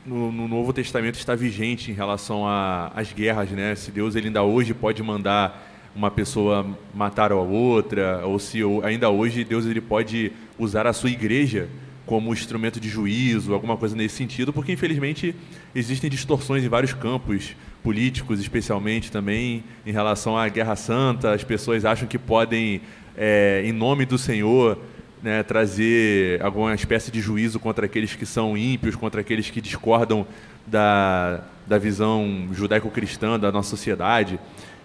[0.04, 3.74] no, no, Novo Testamento está vigente em relação às guerras, né?
[3.74, 9.10] Se Deus ele ainda hoje pode mandar uma pessoa matar a outra, ou se ainda
[9.10, 11.68] hoje Deus ele pode usar a sua igreja
[12.06, 15.34] como instrumento de juízo, alguma coisa nesse sentido, porque infelizmente
[15.74, 21.32] existem distorções em vários campos políticos, especialmente também em relação à Guerra Santa.
[21.32, 22.80] As pessoas acham que podem,
[23.16, 24.78] é, em nome do Senhor,
[25.22, 30.26] né, trazer alguma espécie de juízo contra aqueles que são ímpios, contra aqueles que discordam
[30.66, 34.38] da, da visão judaico-cristã da nossa sociedade.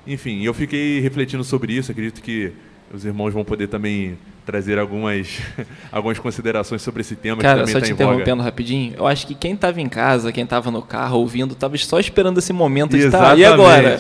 [0.06, 1.91] Enfim, eu fiquei refletindo sobre isso.
[1.91, 2.54] Acredito que
[2.93, 5.39] os irmãos vão poder também trazer algumas,
[5.91, 9.28] algumas considerações sobre esse tema Cara, que também só tá te interrompendo rapidinho, eu acho
[9.28, 12.97] que quem estava em casa, quem estava no carro ouvindo, estava só esperando esse momento
[12.97, 13.32] de estar.
[13.32, 14.00] Tá, e agora?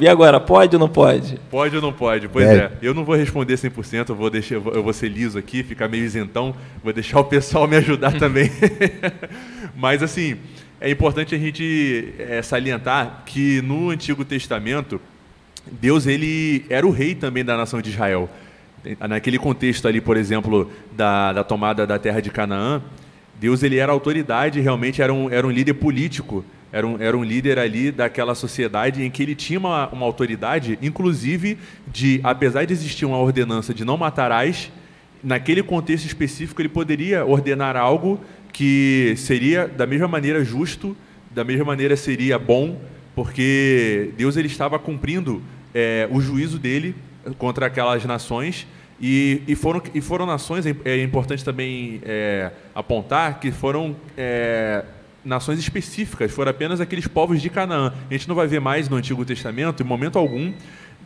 [0.00, 1.38] E agora, pode ou não pode?
[1.50, 2.28] Pode ou não pode?
[2.28, 2.56] Pois é.
[2.56, 2.72] é.
[2.82, 6.04] Eu não vou responder 100%, eu vou, deixar, eu vou ser liso aqui, ficar meio
[6.04, 8.50] isentão, vou deixar o pessoal me ajudar também.
[9.76, 10.36] Mas, assim,
[10.80, 15.00] é importante a gente é, salientar que no Antigo Testamento,
[15.70, 18.28] Deus ele era o rei também da nação de Israel.
[19.08, 22.80] Naquele contexto ali, por exemplo, da, da tomada da terra de Canaã,
[23.40, 27.24] Deus ele era autoridade, realmente era um, era um líder político, era um, era um
[27.24, 32.72] líder ali daquela sociedade em que ele tinha uma, uma autoridade, inclusive de, apesar de
[32.72, 34.70] existir uma ordenança de não matarás,
[35.22, 38.20] naquele contexto específico, ele poderia ordenar algo
[38.52, 40.96] que seria da mesma maneira justo,
[41.30, 42.80] da mesma maneira seria bom,
[43.14, 45.42] porque Deus ele estava cumprindo
[45.74, 46.94] é, o juízo dele
[47.36, 48.66] contra aquelas nações.
[49.00, 54.84] E, e, foram, e foram nações, é, é importante também é, apontar, que foram é,
[55.28, 57.92] nações específicas, foram apenas aqueles povos de Canaã.
[58.10, 60.52] A gente não vai ver mais no Antigo Testamento, em momento algum,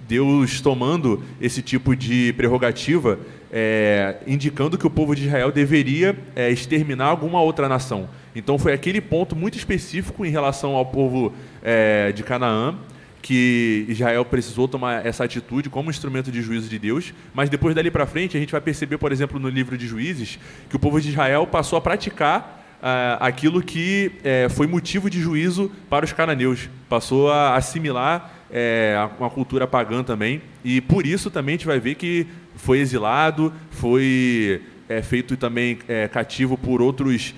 [0.08, 3.18] Deus tomando esse tipo de prerrogativa,
[3.52, 8.08] é, indicando que o povo de Israel deveria é, exterminar alguma outra nação.
[8.34, 11.32] Então foi aquele ponto muito específico em relação ao povo
[11.62, 12.76] é, de Canaã,
[13.20, 17.90] que Israel precisou tomar essa atitude como instrumento de juízo de Deus, mas depois dali
[17.90, 21.00] para frente a gente vai perceber, por exemplo, no livro de Juízes, que o povo
[21.00, 26.12] de Israel passou a praticar Uh, aquilo que uh, foi motivo de juízo para os
[26.12, 26.68] cananeus.
[26.88, 30.42] Passou a assimilar uh, uma cultura pagã também.
[30.64, 35.78] E por isso também a gente vai ver que foi exilado, foi é, feito também
[36.12, 37.34] cativo por outros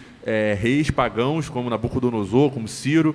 [0.59, 3.15] reis pagãos, como Nabucodonosor, como Ciro.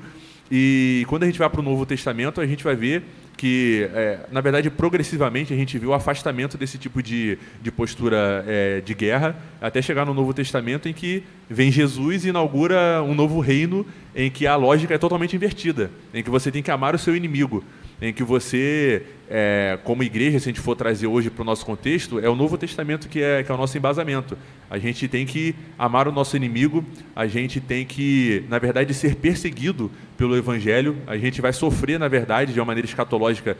[0.50, 3.04] E quando a gente vai para o Novo Testamento, a gente vai ver
[3.40, 8.44] que, é, na verdade, progressivamente a gente viu o afastamento desse tipo de, de postura
[8.46, 13.16] é, de guerra, até chegar no Novo Testamento, em que vem Jesus e inaugura um
[13.16, 16.94] novo reino em que a lógica é totalmente invertida, em que você tem que amar
[16.94, 17.64] o seu inimigo
[18.02, 21.66] em que você, é, como igreja, se a gente for trazer hoje para o nosso
[21.66, 24.38] contexto, é o Novo Testamento que é, que é o nosso embasamento.
[24.70, 26.86] A gente tem que amar o nosso inimigo,
[27.16, 32.08] a gente tem que, na verdade, ser perseguido pelo Evangelho, a gente vai sofrer, na
[32.08, 33.58] verdade, de uma maneira escatológica.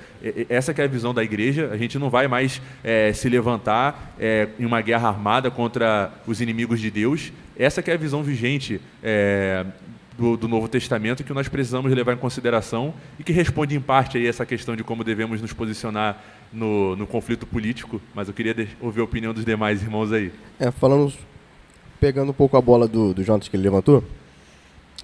[0.48, 4.50] Essa é a visão da igreja, a gente não vai mais é, se levantar é,
[4.60, 7.32] em uma guerra armada contra os inimigos de Deus.
[7.58, 9.66] Essa é a visão vigente é,
[10.20, 14.18] do, do, Novo Testamento que nós precisamos levar em consideração e que responde em parte
[14.18, 18.68] aí essa questão de como devemos nos posicionar no, no conflito político, mas eu queria
[18.82, 20.32] ouvir a opinião dos demais irmãos aí.
[20.60, 21.14] É, falando,
[22.02, 24.04] pegando um pouco a bola do, do Jonas que ele levantou,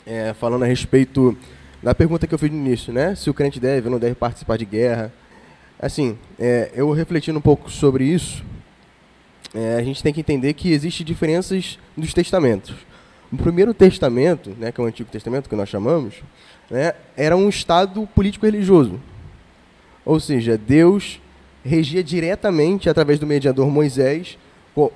[0.06, 1.38] é, falando a respeito
[1.82, 3.15] da pergunta que eu fiz no início, né?
[3.15, 5.13] Se o crente deve ou não deve participar de guerra.
[5.80, 8.43] Assim, é, eu refletindo um pouco sobre isso,
[9.54, 12.75] é, a gente tem que entender que existem diferenças dos testamentos.
[13.32, 16.16] O primeiro testamento, né, que é o Antigo Testamento que nós chamamos,
[16.70, 19.00] né, era um estado político-religioso.
[20.06, 21.20] Ou seja, Deus
[21.64, 24.38] regia diretamente através do mediador Moisés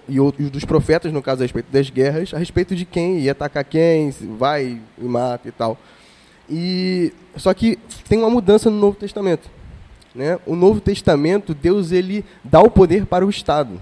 [0.08, 3.32] e outros dos profetas, no caso a respeito das guerras, a respeito de quem ia
[3.32, 5.78] atacar quem, vai e mata e tal.
[6.50, 9.50] E só que tem uma mudança no Novo Testamento.
[10.13, 10.38] Né?
[10.46, 13.80] O Novo Testamento, Deus ele dá o poder para o Estado,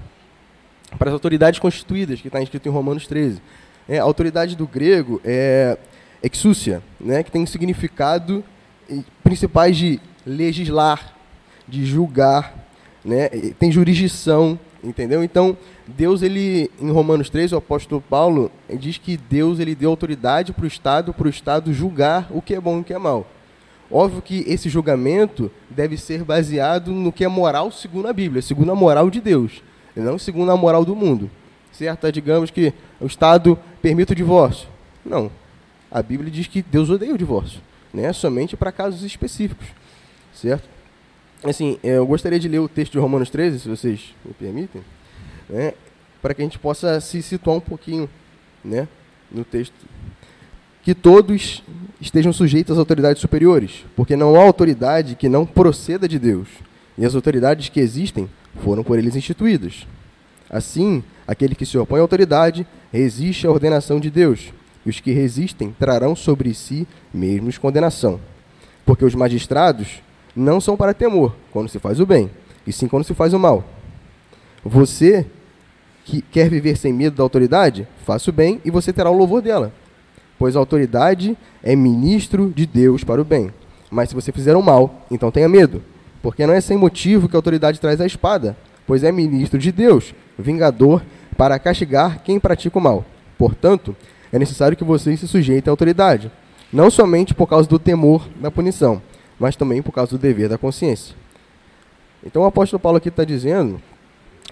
[0.98, 3.42] para as autoridades constituídas, que está escrito em Romanos 13.
[3.88, 5.78] É, autoridade do grego é
[6.22, 8.44] exúcia, né, que tem significado
[9.24, 11.16] principais de legislar,
[11.68, 12.68] de julgar,
[13.04, 15.24] né, tem jurisdição, entendeu?
[15.24, 20.52] Então, Deus, ele, em Romanos 3, o apóstolo Paulo diz que Deus ele deu autoridade
[20.52, 22.98] para o Estado, para o Estado julgar o que é bom e o que é
[22.98, 23.26] mal.
[23.90, 28.72] Óbvio que esse julgamento deve ser baseado no que é moral segundo a Bíblia, segundo
[28.72, 29.64] a moral de Deus,
[29.96, 31.32] não segundo a moral do mundo
[31.78, 34.68] certa, digamos que o Estado permite o divórcio.
[35.06, 35.32] Não.
[35.92, 37.62] A Bíblia diz que Deus odeia o divórcio,
[37.94, 38.12] né?
[38.12, 39.68] somente para casos específicos,
[40.34, 40.68] certo?
[41.44, 44.82] Assim, eu gostaria de ler o texto de Romanos 13, se vocês me permitem,
[45.48, 45.74] né?
[46.22, 48.10] para que a gente possa se situar um pouquinho
[48.66, 48.88] né?
[49.32, 49.76] no texto.
[50.84, 51.64] Que todos
[52.02, 56.48] estejam sujeitos às autoridades superiores, porque não há autoridade que não proceda de Deus,
[56.98, 58.28] e as autoridades que existem
[58.62, 59.86] foram por eles instituídas.
[60.50, 64.54] Assim, aquele que se opõe à autoridade resiste à ordenação de Deus,
[64.86, 68.20] e os que resistem trarão sobre si mesmos condenação.
[68.86, 70.02] Porque os magistrados
[70.36, 72.30] não são para temor quando se faz o bem,
[72.66, 73.64] e sim quando se faz o mal.
[74.64, 75.26] Você
[76.06, 79.42] que quer viver sem medo da autoridade, faça o bem e você terá o louvor
[79.42, 79.74] dela.
[80.40, 83.52] Pois a autoridade é ministro de Deus para o bem.
[83.92, 85.84] Mas se você fizer o mal, então tenha medo,
[86.22, 88.56] porque não é sem motivo que a autoridade traz a espada,
[88.88, 91.04] pois é ministro de Deus, vingador,
[91.38, 93.06] para castigar quem pratica o mal.
[93.38, 93.96] Portanto,
[94.32, 96.32] é necessário que vocês se sujeitem à autoridade,
[96.72, 99.02] não somente por causa do temor da punição,
[99.38, 101.16] mas também por causa do dever da consciência.
[102.26, 103.80] Então o apóstolo Paulo aqui está dizendo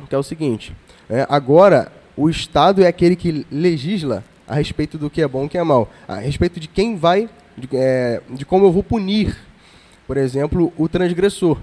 [0.07, 0.75] que é o seguinte:
[1.09, 5.45] é, agora o Estado é aquele que legisla a respeito do que é bom e
[5.47, 8.83] o que é mal, a respeito de quem vai, de, é, de como eu vou
[8.83, 9.35] punir,
[10.05, 11.57] por exemplo, o transgressor.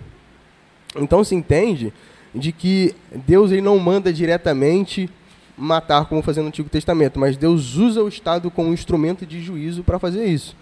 [0.96, 1.92] Então se entende
[2.35, 2.95] de que
[3.27, 5.09] Deus ele não manda diretamente
[5.57, 9.83] matar como fazia no Antigo Testamento, mas Deus usa o Estado como instrumento de juízo
[9.83, 10.57] para fazer isso.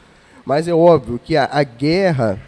[0.45, 2.41] Mas é óbvio que a, a guerra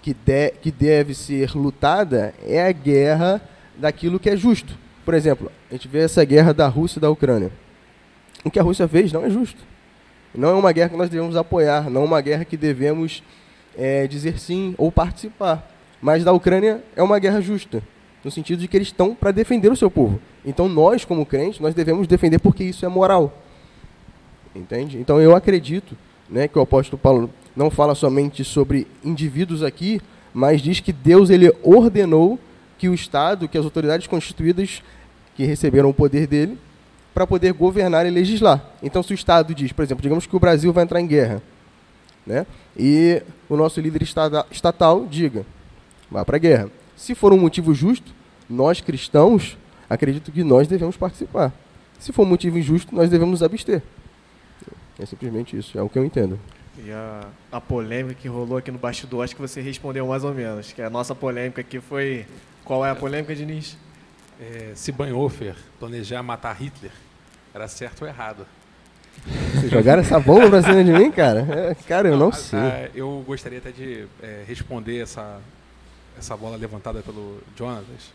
[0.00, 3.42] que, de, que deve ser lutada é a guerra
[3.76, 4.76] daquilo que é justo.
[5.04, 7.50] Por exemplo, a gente vê essa guerra da Rússia e da Ucrânia.
[8.44, 9.60] O que a Rússia fez não é justo.
[10.34, 13.22] Não é uma guerra que nós devemos apoiar, não é uma guerra que devemos
[13.76, 15.68] é, dizer sim ou participar.
[16.00, 17.82] Mas da Ucrânia é uma guerra justa,
[18.24, 20.20] no sentido de que eles estão para defender o seu povo.
[20.44, 23.32] Então nós, como crentes, nós devemos defender porque isso é moral.
[24.54, 24.98] Entende?
[24.98, 25.96] Então eu acredito
[26.28, 30.00] né, que o apóstolo Paulo não fala somente sobre indivíduos aqui,
[30.32, 32.38] mas diz que Deus ele ordenou
[32.76, 34.82] que o Estado, que as autoridades constituídas
[35.34, 36.58] que receberam o poder dele,
[37.12, 38.64] para poder governar e legislar.
[38.80, 41.42] Então, se o Estado diz, por exemplo, digamos que o Brasil vai entrar em guerra,
[42.24, 42.46] né?
[42.76, 44.02] e o nosso líder
[44.50, 45.44] estatal diga,
[46.08, 46.70] vá para a guerra.
[46.98, 48.12] Se for um motivo justo,
[48.50, 49.56] nós cristãos,
[49.88, 51.52] acredito que nós devemos participar.
[51.96, 53.80] Se for um motivo injusto, nós devemos abster.
[54.98, 56.38] É simplesmente isso, é o que eu entendo.
[56.84, 60.34] E a, a polêmica que rolou aqui no bastidor, acho que você respondeu mais ou
[60.34, 60.72] menos.
[60.72, 62.26] Que a nossa polêmica aqui foi.
[62.64, 63.76] Qual é a polêmica, Diniz?
[64.40, 66.92] É, se Bonhoeffer planejar matar Hitler,
[67.54, 68.44] era certo ou errado?
[69.54, 71.46] Vocês jogaram essa bomba pra cima de mim, cara?
[71.48, 72.58] É, cara, eu não, não sei.
[72.58, 75.40] A, eu gostaria até de é, responder essa,
[76.18, 78.12] essa bola levantada pelo Jonas.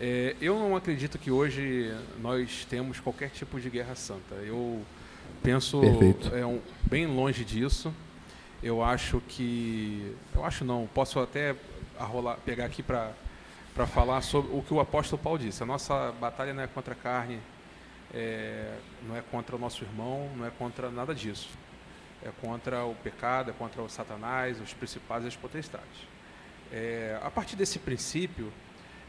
[0.00, 4.34] É, eu não acredito que hoje nós temos qualquer tipo de guerra santa.
[4.36, 4.82] Eu
[5.42, 5.80] penso
[6.32, 7.92] é, um, bem longe disso.
[8.62, 10.14] Eu acho que.
[10.34, 11.54] Eu acho não, posso até
[11.98, 13.12] arrolar, pegar aqui para
[13.74, 15.62] para falar sobre o que o apóstolo Paulo disse.
[15.62, 17.40] A nossa batalha não é contra a carne,
[18.14, 21.48] é, não é contra o nosso irmão, não é contra nada disso.
[22.24, 26.13] É contra o pecado, é contra o Satanás, os principais e as potestades.
[26.76, 28.52] É, a partir desse princípio,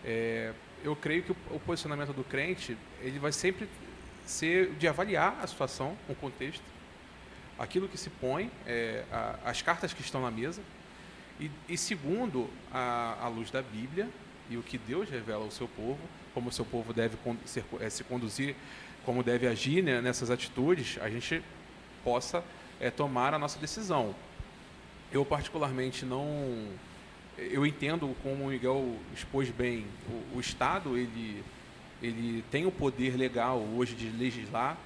[0.03, 3.67] é, eu creio que o, o, posicionamento do crente ele vai sempre
[4.23, 6.63] ser de avaliar a situação, o contexto,
[7.57, 10.61] aquilo que se põe, é, a, as cartas que estão na mesa,
[11.39, 14.07] e, e segundo a, a luz da Bíblia,
[14.47, 15.99] e o que Deus revela ao seu povo,
[16.35, 18.55] como o seu povo deve ser, é, se conduzir,
[19.03, 21.41] como deve agir né, nessas atitudes, a gente
[22.03, 22.43] possa
[22.79, 24.13] é, tomar a nossa decisão.
[25.11, 26.67] Eu particularmente não,
[27.37, 31.43] eu entendo como o Miguel expôs bem, o, o Estado ele
[32.01, 34.77] ele tem o poder legal hoje de legislar,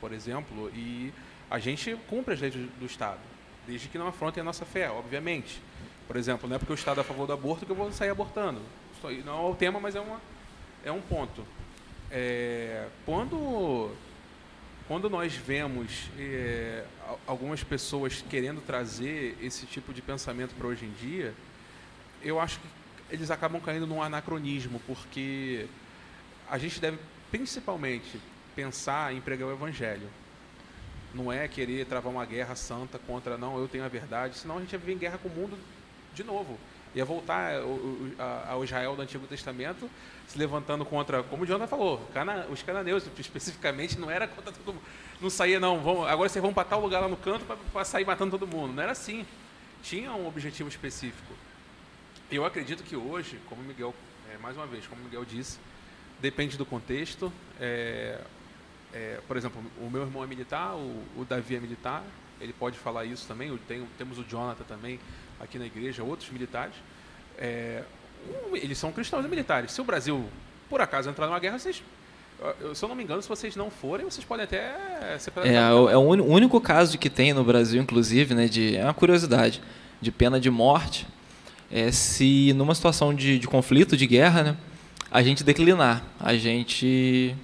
[0.00, 1.12] por exemplo, e
[1.50, 3.18] a gente cumpre as leis do Estado,
[3.66, 5.60] desde que não afrontem a nossa fé, obviamente.
[6.06, 7.90] Por exemplo, não é porque o Estado é a favor do aborto que eu vou
[7.90, 8.60] sair abortando
[9.24, 10.20] não é o tema, mas é, uma,
[10.84, 11.44] é um ponto.
[12.10, 13.90] É, quando,
[14.86, 16.84] quando nós vemos é,
[17.26, 21.34] algumas pessoas querendo trazer esse tipo de pensamento para hoje em dia,
[22.22, 22.66] eu acho que
[23.10, 25.66] eles acabam caindo num anacronismo, porque
[26.50, 26.98] a gente deve
[27.30, 28.20] principalmente
[28.54, 30.08] pensar em pregar o evangelho.
[31.14, 34.60] Não é querer travar uma guerra santa contra, não, eu tenho a verdade, senão a
[34.60, 35.58] gente ia viver em guerra com o mundo
[36.14, 36.58] de novo
[36.94, 37.52] ia voltar
[38.48, 39.88] ao Israel do Antigo Testamento,
[40.26, 42.08] se levantando contra, como o Jonathan falou,
[42.50, 44.82] os cananeus especificamente não era contra todo mundo.
[45.20, 48.04] Não saía, não, vamos, agora vocês vão para tal lugar lá no canto para sair
[48.04, 48.72] matando todo mundo.
[48.74, 49.26] Não era assim.
[49.82, 51.32] Tinha um objetivo específico.
[52.30, 53.94] Eu acredito que hoje, como Miguel,
[54.32, 55.58] é, mais uma vez, como Miguel disse,
[56.20, 57.32] depende do contexto.
[57.58, 58.20] É,
[58.92, 62.04] é, por exemplo, o meu irmão é militar, o, o Davi é militar,
[62.38, 63.58] ele pode falar isso também.
[63.96, 65.00] Temos o Jonathan também,
[65.40, 66.74] aqui na igreja, outros militares,
[67.38, 67.82] é,
[68.52, 69.72] eles são cristãos e militares.
[69.72, 70.28] Se o Brasil,
[70.68, 71.82] por acaso, entrar numa guerra, vocês
[72.72, 75.96] se eu não me engano, se vocês não forem, vocês podem até ser É, é
[75.96, 79.60] o único caso que tem no Brasil, inclusive, né, de, é uma curiosidade,
[80.00, 81.04] de pena de morte,
[81.70, 84.56] é se numa situação de, de conflito, de guerra, né,
[85.10, 87.34] a gente declinar, a gente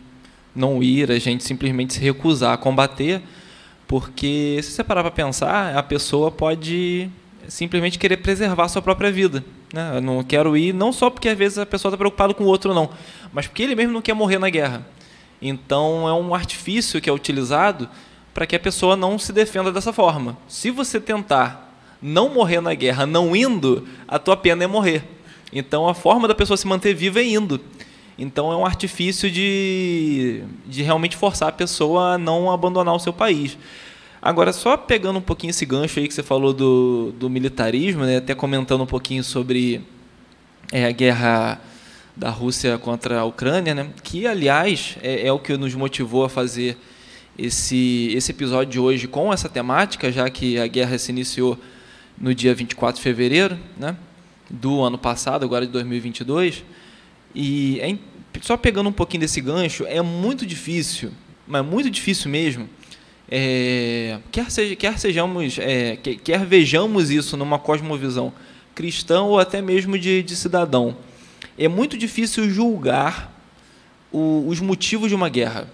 [0.55, 3.23] não ir, a gente simplesmente se recusar a combater,
[3.87, 7.11] porque se você parar para pensar, a pessoa pode
[7.49, 9.45] simplesmente querer preservar a sua própria vida.
[9.73, 9.97] Né?
[9.97, 12.47] Eu não quero ir, não só porque às vezes a pessoa está preocupada com o
[12.47, 12.91] outro, não,
[13.33, 14.87] mas porque ele mesmo não quer morrer na guerra.
[15.43, 17.89] Então é um artifício que é utilizado
[18.33, 20.37] para que a pessoa não se defenda dessa forma.
[20.49, 21.74] Se você tentar
[22.07, 25.03] não morrer na guerra não indo, a tua pena é morrer.
[25.51, 27.59] Então a forma da pessoa se manter viva é indo.
[28.19, 33.13] Então é um artifício de, de realmente forçar a pessoa a não abandonar o seu
[33.13, 33.57] país.
[34.21, 38.19] Agora, só pegando um pouquinho esse gancho aí que você falou do, do militarismo, né,
[38.19, 39.81] até comentando um pouquinho sobre
[40.71, 41.59] é, a guerra
[42.15, 46.29] da Rússia contra a Ucrânia, né, que, aliás, é, é o que nos motivou a
[46.29, 46.77] fazer
[47.39, 51.59] esse, esse episódio de hoje com essa temática, já que a guerra se iniciou
[52.19, 53.97] no dia 24 de fevereiro né,
[54.49, 56.65] do ano passado, agora de 2022.
[57.35, 57.97] E é,
[58.41, 61.11] só pegando um pouquinho desse gancho, é muito difícil,
[61.47, 62.69] mas muito difícil mesmo,
[63.31, 68.33] é, quer, seja, quer sejamos, é, quer, quer, vejamos isso numa cosmovisão
[68.75, 70.97] cristã ou até mesmo de, de cidadão,
[71.57, 73.33] é muito difícil julgar
[74.13, 75.69] o, os motivos de uma guerra.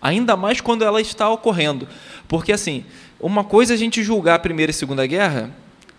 [0.00, 1.88] Ainda mais quando ela está ocorrendo.
[2.28, 2.84] Porque, assim,
[3.20, 5.50] uma coisa é a gente julgar a Primeira e Segunda Guerra,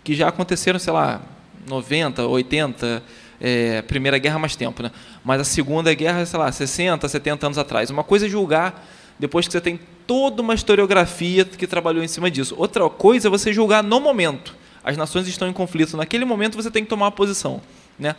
[0.04, 1.20] que já aconteceram, sei lá,
[1.66, 3.02] 90, 80,
[3.40, 4.90] é, Primeira Guerra mais tempo, né?
[5.24, 7.90] Mas a Segunda Guerra, sei lá, 60, 70 anos atrás.
[7.90, 8.86] Uma coisa é julgar
[9.18, 12.54] depois que você tem toda uma historiografia que trabalhou em cima disso.
[12.56, 14.56] Outra coisa é você julgar no momento.
[14.82, 15.96] As nações estão em conflito.
[15.96, 17.60] Naquele momento você tem que tomar uma posição.
[17.98, 18.14] Né?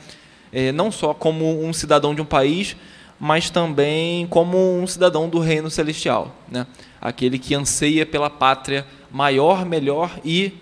[0.52, 2.76] É, não só como um cidadão de um país,
[3.20, 6.36] mas também como um cidadão do reino celestial.
[6.50, 6.68] Né?
[7.02, 10.54] Aquele que anseia pela pátria maior, melhor e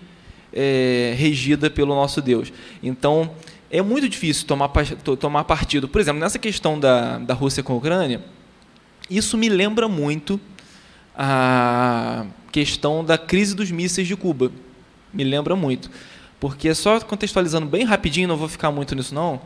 [0.52, 2.52] é, regida pelo nosso Deus.
[2.82, 3.30] Então,
[3.70, 4.68] é muito difícil tomar,
[5.20, 5.88] tomar partido.
[5.88, 8.22] Por exemplo, nessa questão da, da Rússia com a Ucrânia,
[9.10, 10.40] isso me lembra muito
[11.16, 14.50] a questão da crise dos mísseis de Cuba.
[15.12, 15.90] Me lembra muito.
[16.40, 19.40] Porque, só contextualizando bem rapidinho, não vou ficar muito nisso não,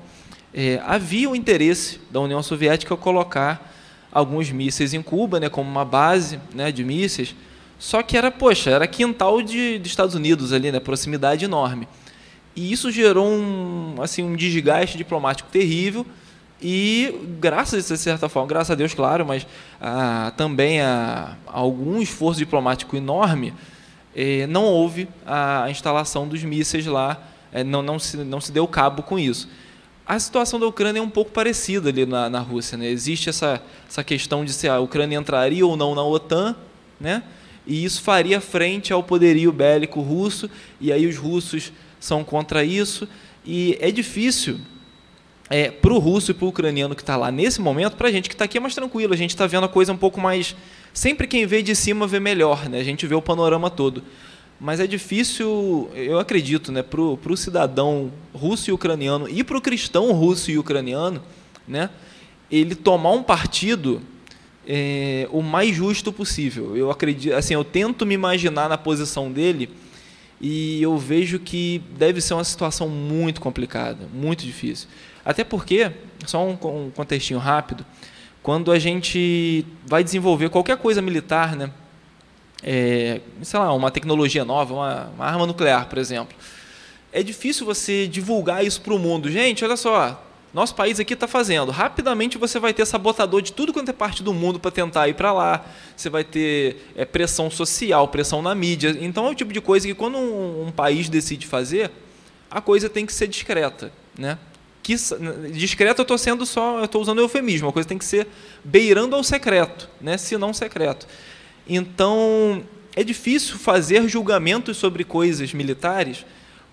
[0.53, 3.73] é, havia o interesse da União Soviética colocar
[4.13, 7.35] alguns mísseis em Cuba, né, como uma base né, de mísseis,
[7.79, 11.89] só que era, poxa, era quintal de, de Estados Unidos ali, né, proximidade enorme.
[12.55, 16.07] E isso gerou um, assim, um desgaste diplomático terrível,
[16.63, 19.45] e graças, de certa forma, graças a Deus, claro, mas
[19.81, 23.53] ah, também a, a, algum esforço diplomático enorme,
[24.15, 27.21] eh, não houve a, a, instalação dos mísseis lá,
[27.53, 29.49] eh, não, não, se, não se deu cabo com isso.
[30.07, 32.77] A situação da Ucrânia é um pouco parecida ali na, na Rússia.
[32.77, 32.89] Né?
[32.89, 36.57] Existe essa, essa questão de se a Ucrânia entraria ou não na OTAN,
[37.01, 37.23] né?
[37.67, 40.51] e isso faria frente ao poderio bélico russo,
[40.81, 43.09] e aí os russos são contra isso,
[43.45, 44.59] e é difícil
[45.49, 48.13] é, para o russo e para o ucraniano que está lá nesse momento, para a
[48.13, 50.21] gente que está aqui é mais tranquilo, a gente está vendo a coisa um pouco
[50.21, 50.57] mais.
[50.93, 52.81] Sempre quem vê de cima vê melhor, né?
[52.81, 54.03] a gente vê o panorama todo.
[54.63, 59.61] Mas é difícil, eu acredito, né, para o cidadão russo e ucraniano e para o
[59.61, 61.21] cristão russo e ucraniano,
[61.67, 61.91] né,
[62.49, 64.01] ele tomar um partido
[64.65, 66.77] é, o mais justo possível.
[66.77, 69.69] Eu acredito, assim, eu tento me imaginar na posição dele
[70.41, 74.87] e eu vejo que deve ser uma situação muito complicada, muito difícil.
[75.25, 75.91] Até porque,
[76.25, 77.85] só um, um contextinho rápido,
[78.45, 81.69] quando a gente vai desenvolver qualquer coisa militar, né,
[82.63, 86.37] é, sei lá, uma tecnologia nova, uma, uma, arma nuclear, por exemplo,
[87.13, 89.31] é difícil você divulgar isso para o mundo.
[89.31, 90.23] Gente, olha só,
[90.55, 91.71] nosso país aqui está fazendo.
[91.71, 95.15] Rapidamente você vai ter sabotador de tudo quanto é parte do mundo para tentar ir
[95.15, 95.65] para lá.
[95.97, 98.97] Você vai ter é, pressão social, pressão na mídia.
[99.01, 101.91] Então é o tipo de coisa que quando um, um país decide fazer,
[102.51, 104.39] a coisa tem que ser discreta, né?
[104.83, 104.97] que
[105.53, 108.27] discreto eu estou sendo só, eu estou usando eufemismo, a coisa tem que ser
[108.65, 111.07] beirando ao secreto, né, se não secreto.
[111.69, 112.63] Então,
[112.95, 116.25] é difícil fazer julgamentos sobre coisas militares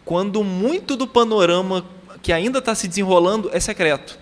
[0.04, 1.86] quando muito do panorama
[2.22, 4.18] que ainda está se desenrolando é secreto,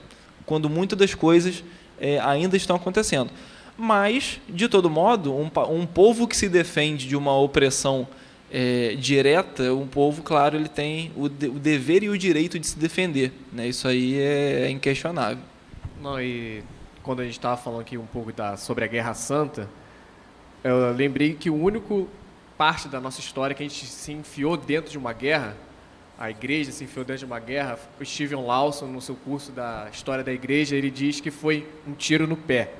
[0.46, 1.64] quando muitas das coisas
[2.00, 3.32] é, ainda estão acontecendo.
[3.78, 8.08] Mas, de todo modo, um, um povo que se defende de uma opressão
[8.52, 12.66] é, direta, um povo, claro, ele tem o, de, o, dever e o direito de
[12.66, 13.32] se defender.
[13.52, 13.68] Né?
[13.68, 15.44] Isso aí é, é inquestionável.
[16.02, 16.64] Não, e
[17.04, 19.70] quando a gente estava falando aqui um pouco da, sobre a Guerra Santa,
[20.64, 22.08] eu lembrei que o único
[22.58, 25.56] parte da nossa história que a gente se enfiou dentro de uma guerra,
[26.18, 29.88] a igreja se enfiou dentro de uma guerra, o Steven Lawson, no seu curso da
[29.92, 32.74] História da Igreja, ele diz que foi um tiro no pé.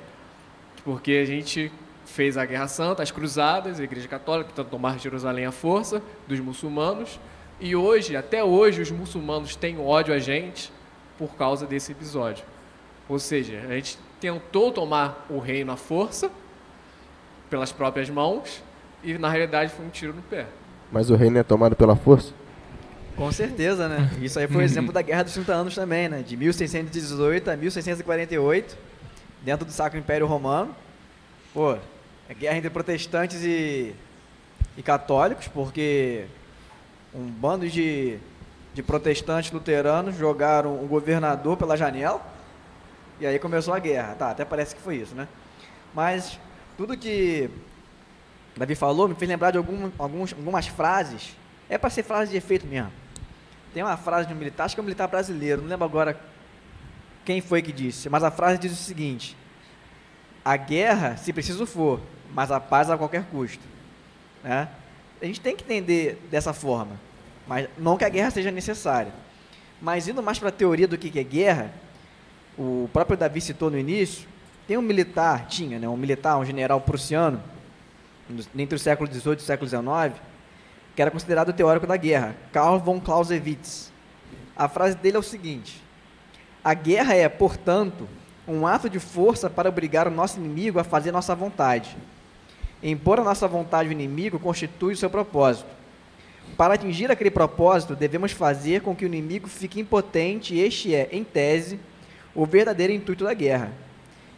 [0.84, 1.70] Porque a gente
[2.04, 6.40] fez a Guerra Santa, as Cruzadas, a Igreja Católica tentando tomar Jerusalém à força dos
[6.40, 7.20] muçulmanos.
[7.60, 10.72] E hoje, até hoje, os muçulmanos têm ódio a gente
[11.16, 12.44] por causa desse episódio.
[13.08, 16.30] Ou seja, a gente tentou tomar o reino à força,
[17.48, 18.62] pelas próprias mãos,
[19.02, 20.46] e na realidade foi um tiro no pé.
[20.90, 22.32] Mas o reino é tomado pela força?
[23.16, 24.10] Com certeza, né?
[24.22, 26.22] Isso aí foi o exemplo da Guerra dos 30 Anos também, né?
[26.22, 28.76] De 1618 a 1648,
[29.42, 30.74] dentro do Sacro Império Romano.
[31.52, 31.76] Pô,
[32.28, 33.94] é guerra entre protestantes e,
[34.76, 36.26] e católicos, porque
[37.12, 38.18] um bando de,
[38.72, 42.20] de protestantes luteranos jogaram o governador pela janela
[43.20, 44.14] e aí começou a guerra.
[44.14, 45.26] Tá, até parece que foi isso, né?
[45.94, 46.38] Mas
[46.78, 47.50] tudo que
[48.56, 51.36] Davi falou me fez lembrar de algum, alguns, algumas frases.
[51.68, 52.92] É para ser frase de efeito mesmo.
[53.74, 56.18] Tem uma frase de um militar, acho que é um militar brasileiro, não lembro agora
[57.24, 59.36] quem foi que disse, mas a frase diz o seguinte:
[60.44, 62.00] A guerra, se preciso for,
[62.32, 63.62] mas a paz a qualquer custo.
[64.44, 64.68] Né?
[65.20, 66.98] A gente tem que entender dessa forma,
[67.46, 69.12] mas não que a guerra seja necessária.
[69.82, 71.72] Mas indo mais para a teoria do que é guerra,
[72.56, 74.28] o próprio Davi citou no início,
[74.68, 77.42] tem um militar, tinha, né, um militar, um general prussiano,
[78.54, 80.20] entre o século XVIII e o século XIX,
[80.94, 83.90] que era considerado o teórico da guerra, Karl von Clausewitz.
[84.54, 85.82] A frase dele é o seguinte:
[86.62, 88.06] A guerra é, portanto,
[88.46, 91.96] um ato de força para obrigar o nosso inimigo a fazer nossa vontade.
[92.82, 95.70] Impor a nossa vontade ao inimigo constitui o seu propósito.
[96.58, 101.08] Para atingir aquele propósito, devemos fazer com que o inimigo fique impotente, e este é,
[101.10, 101.80] em tese,
[102.34, 103.72] o verdadeiro intuito da guerra.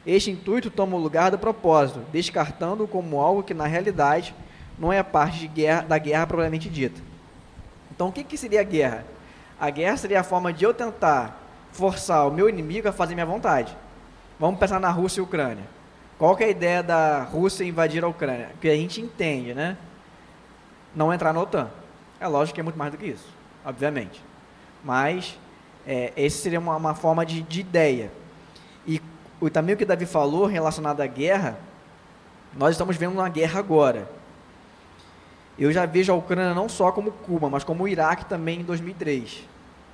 [0.07, 4.35] Este intuito toma o lugar do propósito, descartando-o como algo que, na realidade,
[4.79, 7.01] não é parte guerra, da guerra propriamente dita.
[7.91, 9.05] Então, o que, que seria a guerra?
[9.61, 11.39] A guerra seria a forma de eu tentar
[11.73, 13.77] forçar o meu inimigo a fazer minha vontade.
[14.39, 15.65] Vamos pensar na Rússia e Ucrânia.
[16.19, 18.51] Qual que é a ideia da Rússia invadir a Ucrânia?
[18.61, 19.77] Que a gente entende, né?
[20.95, 21.71] Não entrar na OTAN.
[22.19, 23.29] É lógico que é muito mais do que isso,
[23.65, 24.23] obviamente.
[24.85, 25.39] Mas
[25.87, 28.11] é, esse seria uma, uma forma de, de, ideia.
[28.87, 29.01] E
[29.41, 31.59] o, também o que Davi falou relacionado à guerra,
[32.57, 34.11] nós estamos vendo uma guerra agora.
[35.59, 38.65] Eu já vejo a Ucrânia não só como Cuba, mas como o Iraque também em
[38.65, 39.47] 2003,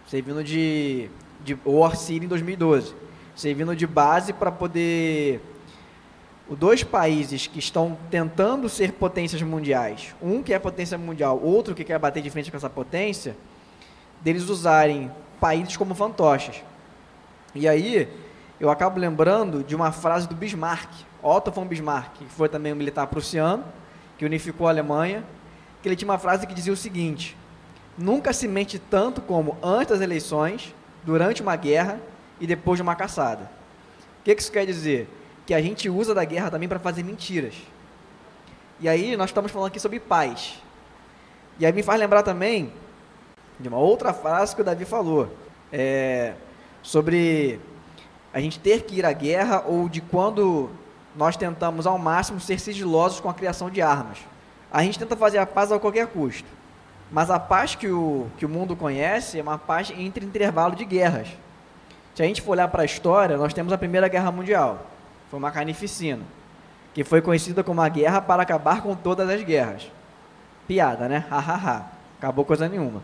[0.07, 1.11] servindo de,
[1.45, 1.59] de
[1.97, 2.95] Síria em 2012,
[3.35, 5.41] servindo de base para poder
[6.49, 11.75] os dois países que estão tentando ser potências mundiais, um que é potência mundial, outro
[11.75, 13.37] que quer bater de frente com essa potência,
[14.21, 16.63] deles usarem países como fantoches.
[17.55, 18.09] E aí,
[18.59, 20.91] eu acabo lembrando de uma frase do Bismarck,
[21.23, 23.65] Otto von Bismarck, que foi também um militar prussiano,
[24.17, 25.25] que unificou a Alemanha,
[25.83, 27.37] que ele tinha uma frase que dizia o seguinte:
[27.99, 32.01] Nunca se mente tanto como antes das eleições, durante uma guerra
[32.41, 33.51] e depois de uma caçada.
[34.21, 35.09] O que isso quer dizer?
[35.47, 37.55] Que a gente usa da guerra também para fazer mentiras.
[38.81, 40.61] E aí nós estamos falando aqui sobre paz.
[41.59, 42.73] E aí me faz lembrar também
[43.59, 45.35] de uma outra frase que o Davi falou,
[45.73, 46.35] é,
[46.83, 47.59] sobre
[48.37, 50.69] a gente ter que ir à guerra ou de quando
[51.17, 54.19] nós tentamos ao máximo ser sigilosos com a criação de armas.
[54.71, 56.47] A gente tenta fazer a paz a qualquer custo.
[57.11, 60.85] Mas a paz que o, que o mundo conhece é uma paz entre intervalo de
[60.85, 61.29] guerras.
[62.15, 64.85] Se a gente for olhar para a história, nós temos a Primeira Guerra Mundial.
[65.31, 66.23] Foi uma carnificina.
[66.93, 69.91] Que foi conhecida como a guerra para acabar com todas as guerras.
[70.69, 71.25] Piada, né?
[71.31, 71.87] Hahaha.
[72.19, 73.01] Acabou coisa nenhuma.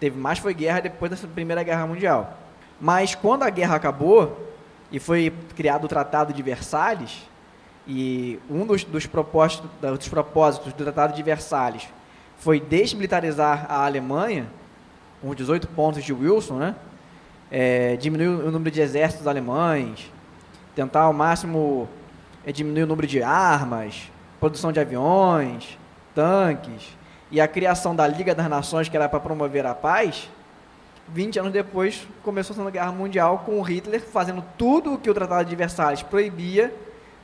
[0.00, 2.42] Teve mais foi guerra depois da Primeira Guerra Mundial.
[2.82, 4.44] Mas quando a guerra acabou
[4.90, 7.22] e foi criado o Tratado de Versalhes,
[7.86, 11.88] e um dos, dos, propósitos, dos propósitos do Tratado de Versalhes
[12.38, 14.48] foi desmilitarizar a Alemanha,
[15.20, 16.74] com os 18 pontos de Wilson, né?
[17.52, 20.10] É, diminuir o número de exércitos alemães,
[20.74, 21.88] tentar ao máximo
[22.44, 24.10] é, diminuir o número de armas,
[24.40, 25.78] produção de aviões,
[26.16, 26.96] tanques,
[27.30, 30.28] e a criação da Liga das Nações, que era para promover a paz,
[31.08, 35.14] 20 anos depois começou a Segunda Guerra Mundial com Hitler fazendo tudo o que o
[35.14, 36.74] Tratado de Versalhes proibia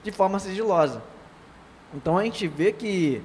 [0.02, 1.02] de forma sigilosa.
[1.94, 3.22] Então a gente vê que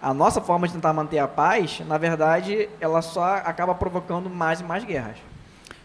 [0.00, 4.60] a nossa forma de tentar manter a paz, na verdade, ela só acaba provocando mais
[4.60, 5.16] e mais guerras.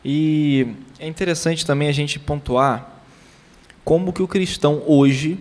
[0.04, 3.00] E é interessante também a gente pontuar
[3.84, 5.40] como que o cristão hoje,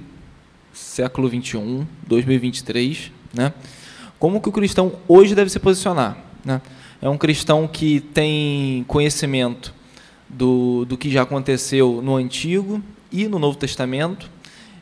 [0.73, 3.53] século 21, 2023, né?
[4.19, 6.61] Como que o cristão hoje deve se posicionar, né?
[7.01, 9.75] É um cristão que tem conhecimento
[10.29, 14.31] do, do que já aconteceu no Antigo e no Novo Testamento.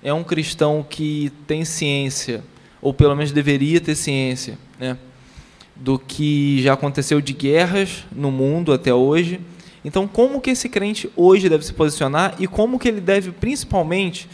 [0.03, 2.43] É um cristão que tem ciência
[2.81, 4.97] ou pelo menos deveria ter ciência, né,
[5.75, 9.41] do que já aconteceu de guerras no mundo até hoje.
[9.85, 14.29] Então, como que esse crente hoje deve se posicionar e como que ele deve, principalmente,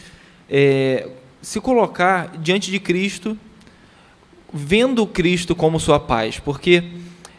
[0.49, 1.09] é,
[1.41, 3.35] se colocar diante de Cristo,
[4.53, 6.39] vendo Cristo como sua paz?
[6.39, 6.83] Porque,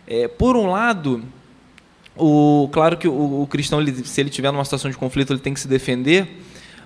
[0.07, 1.23] é, por um lado,
[2.17, 5.41] o, claro que o, o cristão, ele, se ele tiver numa situação de conflito, ele
[5.41, 6.43] tem que se defender,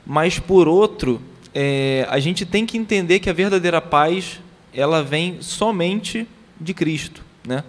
[0.06, 1.20] mas, por outro,
[1.54, 4.40] é, a gente tem que entender que a verdadeira paz
[4.72, 6.26] ela vem somente
[6.60, 7.64] de Cristo, né?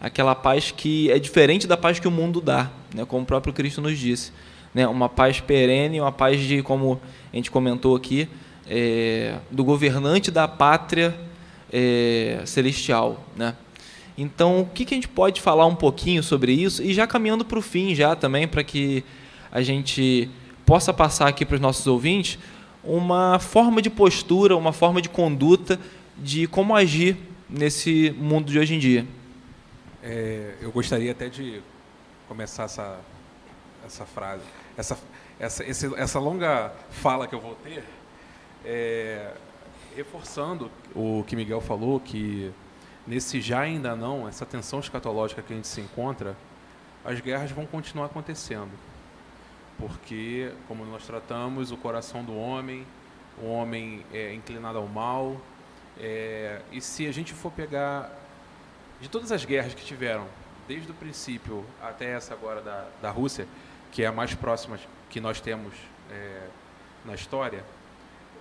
[0.00, 3.04] Aquela paz que é diferente da paz que o mundo dá, né?
[3.04, 4.32] Como o próprio Cristo nos disse,
[4.72, 4.86] né?
[4.86, 7.00] Uma paz perene, uma paz de, como
[7.32, 8.28] a gente comentou aqui,
[8.66, 11.14] é, do governante da pátria
[11.72, 13.54] é, celestial, né?
[14.16, 17.44] Então, o que, que a gente pode falar um pouquinho sobre isso e já caminhando
[17.44, 19.04] para o fim já também para que
[19.50, 20.30] a gente
[20.64, 22.38] possa passar aqui para os nossos ouvintes
[22.82, 25.80] uma forma de postura, uma forma de conduta
[26.16, 27.16] de como agir
[27.48, 29.06] nesse mundo de hoje em dia.
[30.02, 31.60] É, eu gostaria até de
[32.28, 33.00] começar essa,
[33.84, 34.42] essa frase,
[34.76, 34.98] essa,
[35.40, 37.82] essa, esse, essa longa fala que eu vou ter,
[38.64, 39.32] é,
[39.96, 42.52] reforçando o que Miguel falou, que
[43.06, 46.36] nesse já ainda não, essa tensão escatológica que a gente se encontra,
[47.04, 48.72] as guerras vão continuar acontecendo.
[49.78, 52.86] Porque, como nós tratamos, o coração do homem,
[53.42, 55.36] o homem é inclinado ao mal,
[55.98, 58.10] é, e se a gente for pegar
[59.00, 60.26] de todas as guerras que tiveram,
[60.66, 63.46] desde o princípio até essa agora da, da Rússia,
[63.92, 64.78] que é a mais próxima
[65.10, 65.74] que nós temos
[66.10, 66.46] é,
[67.04, 67.64] na história,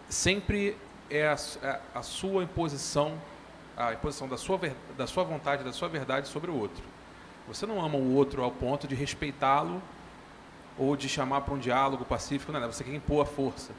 [0.10, 0.78] sempre
[1.10, 3.18] é a, é a, sua imposição,
[3.76, 4.60] a imposição da sua,
[4.98, 6.84] da sua vontade, da sua verdade sobre o outro.
[7.48, 9.82] Você não ama o outro ao ponto de respeitá-lo
[10.78, 13.72] ou de chamar para um diálogo pacífico, não, você quer impor a força.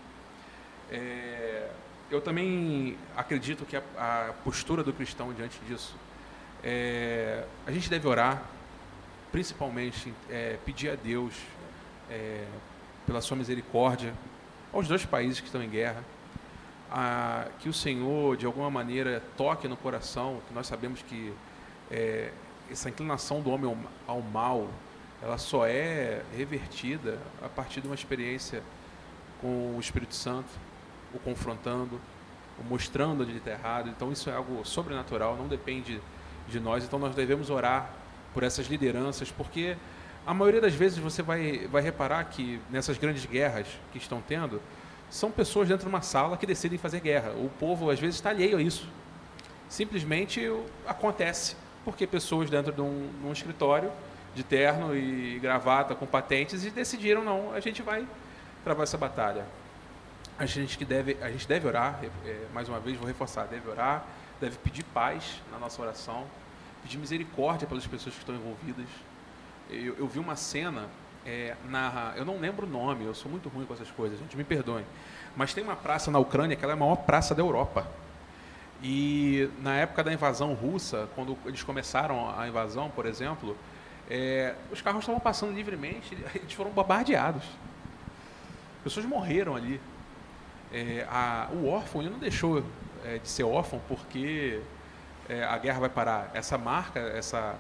[0.90, 1.70] É,
[2.10, 5.96] eu também acredito que a, a, postura do cristão diante disso,
[6.62, 8.42] é, a gente deve orar,
[9.32, 11.34] principalmente é, pedir a Deus
[12.10, 12.44] é,
[13.06, 14.12] pela sua misericórdia
[14.72, 16.04] aos dois países que estão em guerra,
[16.96, 21.34] a, que o Senhor de alguma maneira toque no coração, que nós sabemos que
[21.90, 22.30] é,
[22.70, 23.68] essa inclinação do homem
[24.06, 24.68] ao, ao mal,
[25.20, 28.62] ela só é revertida a partir de uma experiência
[29.40, 30.48] com o Espírito Santo,
[31.12, 32.00] o confrontando,
[32.60, 33.88] o mostrando onde ele está errado.
[33.88, 36.00] Então isso é algo sobrenatural, não depende
[36.48, 36.84] de nós.
[36.84, 37.90] Então nós devemos orar
[38.32, 39.76] por essas lideranças, porque
[40.24, 44.62] a maioria das vezes você vai, vai reparar que nessas grandes guerras que estão tendo,
[45.14, 47.30] são pessoas dentro de uma sala que decidem fazer guerra.
[47.36, 48.88] O povo às vezes está alheio a isso.
[49.68, 50.42] Simplesmente
[50.84, 51.54] acontece
[51.84, 53.92] porque pessoas dentro de um, um escritório
[54.34, 58.04] de terno e gravata com patentes e decidiram não, a gente vai
[58.64, 59.46] travar essa batalha.
[60.36, 63.70] A gente que deve, a gente deve orar, é, mais uma vez vou reforçar, deve
[63.70, 64.04] orar,
[64.40, 66.26] deve pedir paz na nossa oração,
[66.82, 68.88] pedir misericórdia pelas pessoas que estão envolvidas.
[69.70, 70.88] Eu, eu vi uma cena
[71.26, 74.36] é, na, eu não lembro o nome, eu sou muito ruim com essas coisas, gente,
[74.36, 74.84] me perdoem.
[75.36, 77.86] Mas tem uma praça na Ucrânia que é a maior praça da Europa.
[78.82, 83.56] E na época da invasão russa, quando eles começaram a invasão, por exemplo,
[84.10, 87.44] é, os carros estavam passando livremente, eles foram bombardeados.
[88.82, 89.80] Pessoas morreram ali.
[90.72, 92.62] É, a, o órfão ele não deixou
[93.04, 94.60] é, de ser órfão porque
[95.28, 96.30] é, a guerra vai parar.
[96.34, 97.56] Essa marca, essa,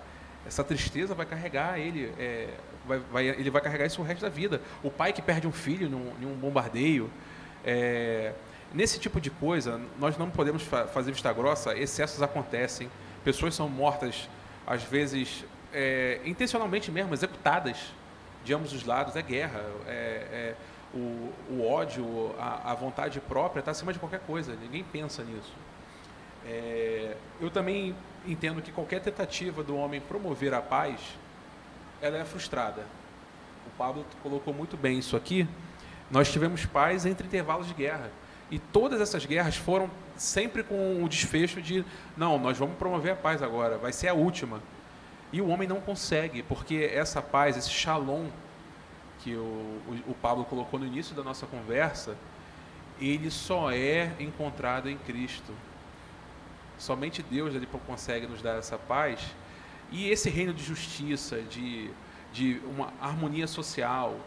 [0.46, 2.48] essa tristeza vai carregar ele, é,
[2.86, 4.60] vai, vai, ele vai carregar isso o resto da vida.
[4.82, 7.10] O pai que perde um filho num, num bombardeio.
[7.64, 8.32] É,
[8.72, 12.90] nesse tipo de coisa, nós não podemos fa fazer vista grossa, excessos acontecem,
[13.24, 14.28] pessoas são mortas,
[14.66, 17.92] às vezes é, intencionalmente mesmo, executadas
[18.44, 19.60] de ambos os lados, é guerra.
[19.86, 19.92] É,
[20.32, 20.54] é
[20.94, 25.52] o, o, ódio, a, a vontade própria está acima de qualquer coisa, ninguém pensa nisso.
[26.46, 31.00] É, eu também entendo que qualquer tentativa do homem promover a paz,
[32.00, 32.82] ela é frustrada.
[33.66, 35.48] O Pablo colocou muito bem isso aqui.
[36.10, 38.10] Nós tivemos paz entre intervalos de guerra.
[38.50, 41.84] E todas essas guerras foram sempre com o desfecho de
[42.16, 44.60] não, nós vamos promover a paz agora, vai ser a última.
[45.32, 48.26] E o homem não consegue, porque essa paz, esse shalom
[49.20, 52.14] que o, o, o Pablo colocou no início da nossa conversa,
[53.00, 55.52] ele só é encontrado em Cristo.
[56.78, 59.20] Somente Deus ele consegue nos dar essa paz.
[59.90, 61.90] E esse reino de justiça, de,
[62.32, 64.18] de uma harmonia social,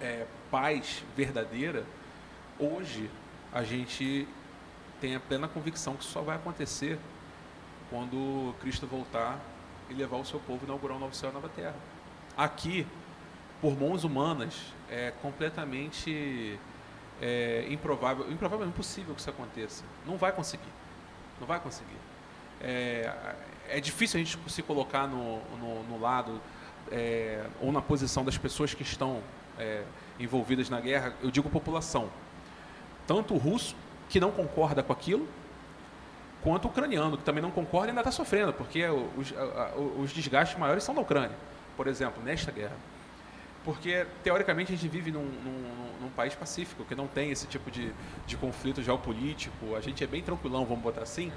[0.00, 1.84] é, paz verdadeira,
[2.58, 3.10] hoje
[3.52, 4.26] a gente
[5.00, 6.98] tem a plena convicção que só vai acontecer
[7.90, 9.40] quando Cristo voltar
[9.88, 11.76] e levar o seu povo a inaugurar um novo céu e nova terra.
[12.36, 12.86] Aqui,
[13.60, 14.54] por mãos humanas,
[14.90, 16.58] é completamente
[17.20, 19.84] é, improvável, improvável, impossível que isso aconteça.
[20.06, 20.72] Não vai conseguir.
[21.40, 21.96] Não vai conseguir.
[22.60, 23.12] É,
[23.68, 26.40] é difícil a gente se colocar no, no, no lado
[26.90, 29.20] é, ou na posição das pessoas que estão
[29.58, 29.82] é,
[30.18, 31.14] envolvidas na guerra.
[31.22, 32.08] Eu digo população.
[33.06, 33.74] Tanto o russo,
[34.08, 35.28] que não concorda com aquilo,
[36.42, 39.34] quanto o ucraniano, que também não concorda e ainda está sofrendo, porque os,
[39.98, 41.36] os desgastes maiores são da Ucrânia,
[41.76, 42.76] por exemplo, nesta guerra.
[43.64, 47.70] Porque, teoricamente, a gente vive num, num, num país pacífico, que não tem esse tipo
[47.70, 47.92] de,
[48.26, 51.32] de conflito geopolítico, a gente é bem tranquilão, vamos botar assim,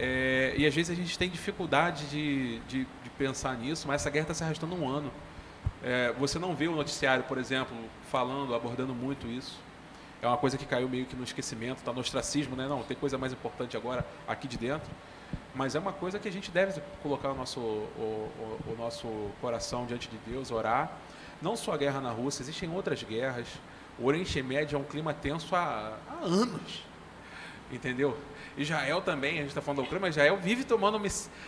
[0.00, 4.10] é, e às vezes a gente tem dificuldade de, de, de pensar nisso, mas essa
[4.10, 5.12] guerra está se arrastando um ano.
[5.82, 7.76] É, você não vê o noticiário, por exemplo,
[8.10, 9.58] falando, abordando muito isso
[10.22, 12.66] é uma coisa que caiu meio que no esquecimento, está no ostracismo, né?
[12.68, 14.90] Não, tem coisa mais importante agora aqui de dentro.
[15.54, 18.30] Mas é uma coisa que a gente deve colocar o nosso, o,
[18.68, 19.08] o, o nosso
[19.40, 20.92] coração diante de Deus, orar.
[21.40, 23.46] Não só a guerra na Rússia, existem outras guerras.
[23.98, 26.84] O Oriente Médio é um clima tenso há, há anos.
[27.70, 28.16] Entendeu?
[28.56, 31.00] Israel também, a gente está falando da Ucrânia, mas Israel vive tomando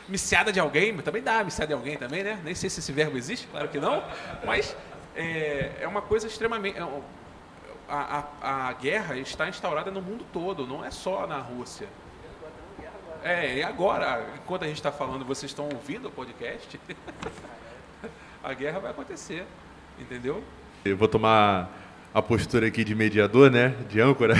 [0.08, 2.40] miciada de alguém, também dá miciada de alguém também, né?
[2.44, 4.02] Nem sei se esse verbo existe, claro que não,
[4.44, 4.76] mas
[5.16, 6.78] é, é uma coisa extremamente.
[6.78, 6.82] É,
[7.88, 11.88] a, a, a guerra está instaurada no mundo todo, não é só na Rússia.
[13.22, 16.80] É, e agora, enquanto a gente está falando, vocês estão ouvindo o podcast,
[18.42, 19.44] a guerra vai acontecer,
[19.98, 20.42] entendeu?
[20.84, 21.70] Eu vou tomar
[22.14, 24.34] a postura aqui de mediador, né, de âncora.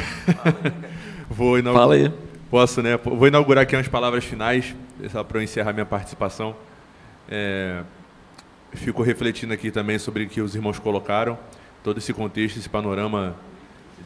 [1.33, 2.13] Vou inaugurar, Fala aí.
[2.51, 2.97] Posso, né?
[2.99, 4.75] Vou inaugurar aqui umas palavras finais,
[5.11, 6.55] só para eu encerrar minha participação.
[7.29, 7.83] É,
[8.75, 11.39] fico refletindo aqui também sobre o que os irmãos colocaram
[11.83, 13.35] todo esse contexto, esse panorama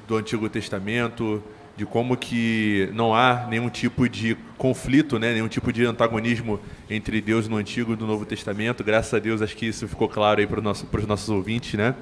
[0.07, 1.43] do Antigo Testamento,
[1.77, 6.59] de como que não há nenhum tipo de conflito, né, nenhum tipo de antagonismo
[6.89, 8.83] entre Deus no Antigo e no Novo Testamento.
[8.83, 11.75] Graças a Deus, acho que isso ficou claro aí para, nosso, para os nossos ouvintes,
[11.75, 11.95] né?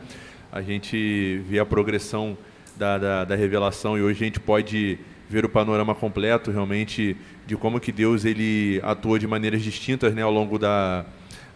[0.52, 2.38] A gente vê a progressão
[2.76, 4.98] da, da, da, revelação e hoje a gente pode
[5.34, 10.22] ver o panorama completo, realmente, de como que Deus ele atua de maneiras distintas, né,
[10.22, 11.04] ao longo da,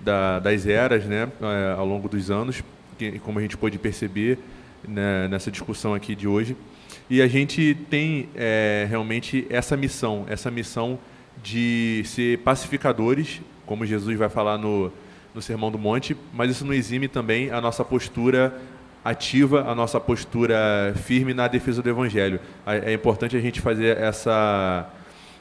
[0.00, 2.60] da das eras, né, é, ao longo dos anos,
[2.98, 4.36] que, como a gente pode perceber
[4.86, 6.56] né, nessa discussão aqui de hoje.
[7.08, 10.98] E a gente tem é, realmente essa missão, essa missão
[11.40, 14.92] de ser pacificadores, como Jesus vai falar no,
[15.32, 18.60] no Sermão do Monte, mas isso não exime também a nossa postura
[19.08, 22.40] ativa, a nossa postura firme na defesa do Evangelho.
[22.66, 24.88] É importante a gente fazer essa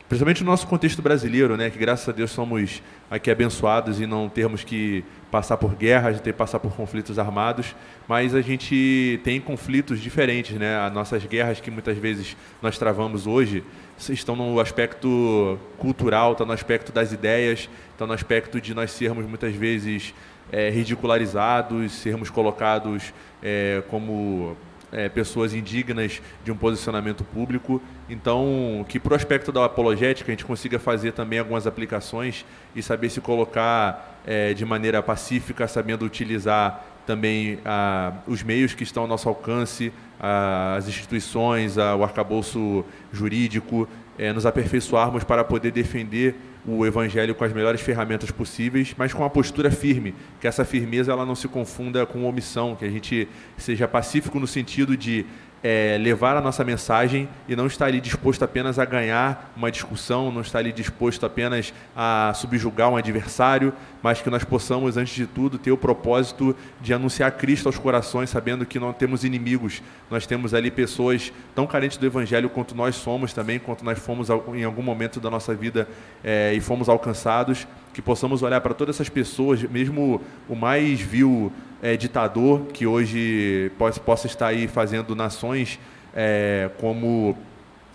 [0.07, 4.30] principalmente no nosso contexto brasileiro, né, que graças a Deus somos aqui abençoados e não
[4.30, 7.76] termos que passar por guerras, ter que passar por conflitos armados,
[8.07, 10.78] mas a gente tem conflitos diferentes, né?
[10.78, 13.63] As nossas guerras que muitas vezes nós travamos hoje
[14.09, 19.26] estão no aspecto cultural, estão no aspecto das ideias, estão no aspecto de nós sermos
[19.26, 20.13] muitas vezes
[20.52, 24.56] é, ridicularizados, sermos colocados é, como
[24.91, 27.82] é, pessoas indignas de um posicionamento público.
[28.10, 32.45] Então, que para o aspecto da apologética a gente consiga fazer também algumas aplicações
[32.76, 38.84] e saber se colocar é, de maneira pacífica, sabendo utilizar também ah, os meios que
[38.84, 42.84] estão ao nosso alcance, ah, as instituições, ah, o arcabouço
[43.14, 43.88] jurídico,
[44.20, 46.36] é, nos aperfeiçoarmos para poder defender
[46.68, 51.11] o evangelho com as melhores ferramentas possíveis, mas com uma postura firme, que essa firmeza
[51.13, 55.26] ela não se confunda com omissão, que a gente seja pacífico no sentido de
[55.64, 60.32] é, levar a nossa mensagem e não estar ali disposto apenas a ganhar uma discussão,
[60.32, 65.26] não estar ali disposto apenas a subjugar um adversário, mas que nós possamos, antes de
[65.26, 70.26] tudo, ter o propósito de anunciar Cristo aos corações, sabendo que não temos inimigos, nós
[70.26, 74.64] temos ali pessoas tão carentes do Evangelho quanto nós somos também, quanto nós fomos em
[74.64, 75.88] algum momento da nossa vida
[76.24, 81.51] é, e fomos alcançados, que possamos olhar para todas essas pessoas, mesmo o mais vil
[81.81, 85.79] é, ditador que hoje possa, possa estar aí fazendo nações
[86.15, 87.38] é, como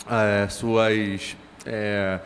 [0.09, 1.37] é, suas
[1.67, 2.21] é,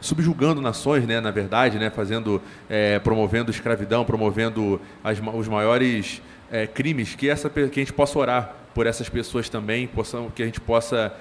[0.00, 6.66] subjugando nações, né, na verdade, né, fazendo, é, promovendo escravidão, promovendo as, os maiores é,
[6.66, 10.46] crimes, que essa que a gente possa orar por essas pessoas também, possam, que a
[10.46, 11.12] gente possa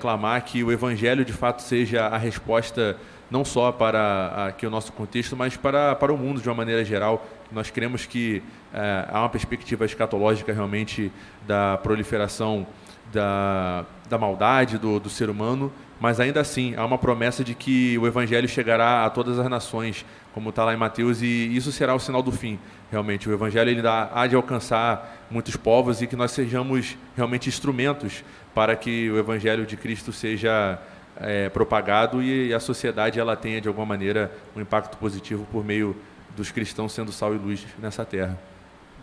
[0.00, 2.96] clamar que o evangelho de fato seja a resposta
[3.30, 6.84] não só para aqui o nosso contexto, mas para, para o mundo de uma maneira
[6.84, 7.26] geral.
[7.52, 8.42] Nós cremos que
[8.74, 11.12] é, há uma perspectiva escatológica realmente
[11.46, 12.66] da proliferação
[13.12, 17.98] da, da maldade do, do ser humano, mas ainda assim há uma promessa de que
[17.98, 21.94] o evangelho chegará a todas as nações, como está lá em Mateus, e isso será
[21.94, 22.58] o sinal do fim.
[22.90, 27.48] Realmente, o evangelho ele dá, há de alcançar muitos povos e que nós sejamos realmente
[27.48, 28.24] instrumentos
[28.54, 30.78] para que o evangelho de Cristo seja
[31.20, 35.94] é, propagado e a sociedade ela tenha de alguma maneira um impacto positivo por meio
[36.34, 38.38] dos cristãos sendo sal e luz nessa terra.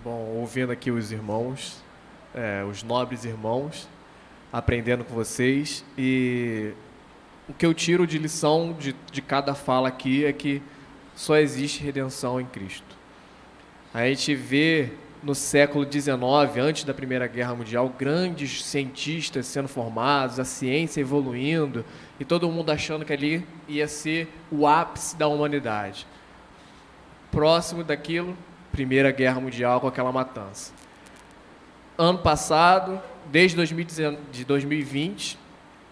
[0.03, 1.84] Bom, ouvindo aqui os irmãos,
[2.34, 3.88] é, os nobres irmãos,
[4.51, 6.72] aprendendo com vocês e
[7.47, 10.61] o que eu tiro de lição de, de cada fala aqui é que
[11.15, 12.95] só existe redenção em Cristo.
[13.93, 14.91] A gente vê
[15.24, 16.18] no século XIX,
[16.59, 21.84] antes da Primeira Guerra Mundial, grandes cientistas sendo formados, a ciência evoluindo
[22.20, 26.07] e todo mundo achando que ali ia ser o ápice da humanidade.
[27.32, 28.36] Próximo daquilo,
[28.72, 30.72] Primeira Guerra Mundial com aquela matança.
[31.97, 33.01] Ano passado,
[33.32, 35.38] desde 2020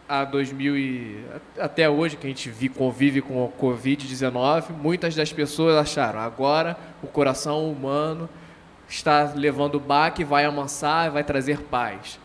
[0.07, 1.25] a 2000 e,
[1.59, 7.07] até hoje que a gente convive com o Covid-19, muitas das pessoas acharam agora o
[7.07, 8.29] coração humano
[8.87, 12.19] está levando o baque, vai amansar, vai trazer paz.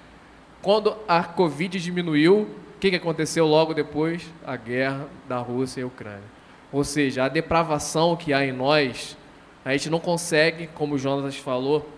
[0.60, 2.50] Quando a Covid diminuiu,
[2.80, 4.22] que, que aconteceu logo depois?
[4.46, 6.40] A guerra da Rússia e Ucrânia.
[6.72, 9.16] Ou seja, a depravação que há em nós,
[9.64, 11.88] a gente não consegue, como o Jonas falou,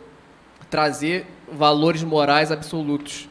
[0.68, 3.28] trazer valores morais absolutos.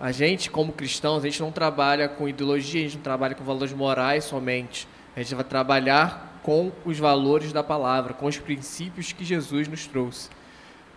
[0.00, 3.44] A gente, como cristãos, a gente não trabalha com ideologia, a gente não trabalha com
[3.44, 4.88] valores morais somente.
[5.14, 9.86] A gente vai trabalhar com os valores da palavra, com os princípios que Jesus nos
[9.86, 10.28] trouxe.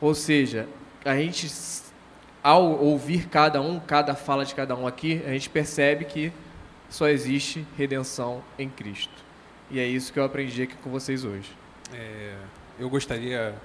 [0.02, 0.68] Ou seja,
[1.06, 1.52] a gente,
[2.44, 6.32] ao ouvir cada um, cada fala de cada um aqui, a gente percebe que
[6.90, 9.24] só existe redenção em Cristo.
[9.72, 11.50] E é isso que eu aprendi aqui com vocês hoje.
[11.94, 12.36] É,
[12.78, 13.56] eu gostaria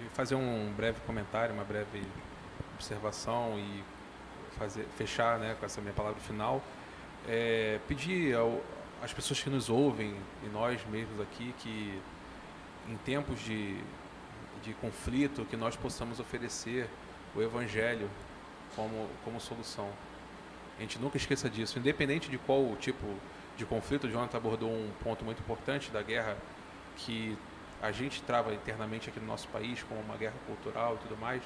[0.00, 2.02] de fazer um breve comentário, uma breve
[2.74, 3.82] observação e
[4.58, 6.62] fazer, fechar né, com essa minha palavra final.
[7.28, 8.62] É, pedir ao,
[9.02, 12.00] às pessoas que nos ouvem e nós mesmos aqui que
[12.88, 13.76] em tempos de
[14.62, 16.88] de conflito, que nós possamos oferecer
[17.36, 18.08] o Evangelho
[18.74, 19.88] como, como solução.
[20.78, 23.06] A gente nunca esqueça disso, independente de qual tipo
[23.56, 26.36] de conflito, o Jonathan abordou um ponto muito importante da guerra
[26.96, 27.36] que
[27.82, 31.42] a gente trava internamente aqui no nosso país, como uma guerra cultural e tudo mais,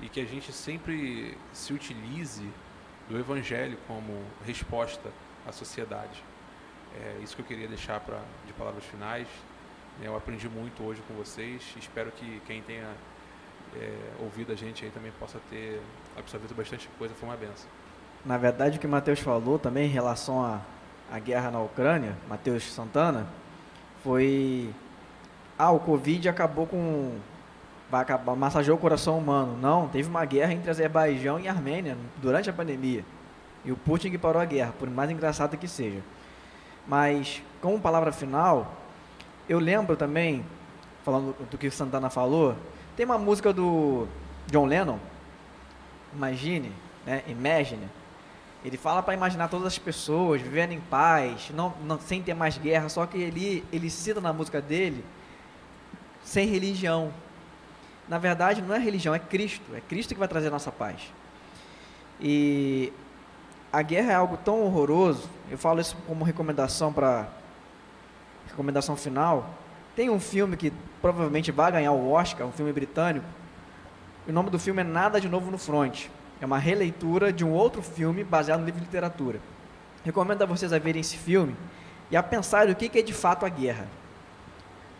[0.00, 2.48] e que a gente sempre se utilize
[3.08, 5.10] do Evangelho como resposta
[5.46, 6.22] à sociedade.
[6.94, 9.26] É isso que eu queria deixar pra, de palavras finais.
[10.00, 11.62] Eu aprendi muito hoje com vocês.
[11.76, 12.94] Espero que quem tenha
[13.76, 15.80] é, ouvido a gente aí também possa ter
[16.16, 17.14] absorvido bastante coisa.
[17.14, 17.68] Foi uma benção.
[18.24, 20.60] Na verdade, o que o Matheus falou também em relação à,
[21.10, 23.26] à guerra na Ucrânia, Matheus Santana,
[24.02, 24.70] foi.
[25.58, 27.18] Ah, o Covid acabou com.
[27.90, 29.56] Vai acabar, massageou o coração humano.
[29.60, 33.04] Não, teve uma guerra entre Azerbaijão e Armênia durante a pandemia.
[33.64, 36.00] E o Putin que parou a guerra, por mais engraçado que seja.
[36.86, 38.74] Mas, como palavra final,
[39.48, 40.44] eu lembro também,
[41.04, 42.56] falando do que Santana falou,
[42.96, 44.06] tem uma música do
[44.48, 44.98] John Lennon,
[46.14, 46.72] Imagine,
[47.06, 47.22] né?
[47.26, 47.88] Imagine.
[48.64, 52.56] Ele fala para imaginar todas as pessoas vivendo em paz, não, não, sem ter mais
[52.58, 55.04] guerra, só que ele, ele cita na música dele
[56.22, 57.12] sem religião.
[58.08, 59.64] Na verdade, não é religião, é Cristo.
[59.74, 61.12] É Cristo que vai trazer a nossa paz.
[62.20, 62.92] E
[63.72, 67.26] a guerra é algo tão horroroso, eu falo isso como recomendação para
[68.46, 69.48] recomendação final.
[69.94, 70.72] Tem um filme que
[71.02, 73.26] provavelmente vai ganhar o Oscar, um filme britânico.
[74.26, 76.06] O nome do filme é Nada de Novo no Front.
[76.40, 79.38] É uma releitura de um outro filme baseado no livro de literatura.
[80.04, 81.54] Recomendo a vocês a verem esse filme
[82.10, 83.86] e a pensar o que é de fato a guerra.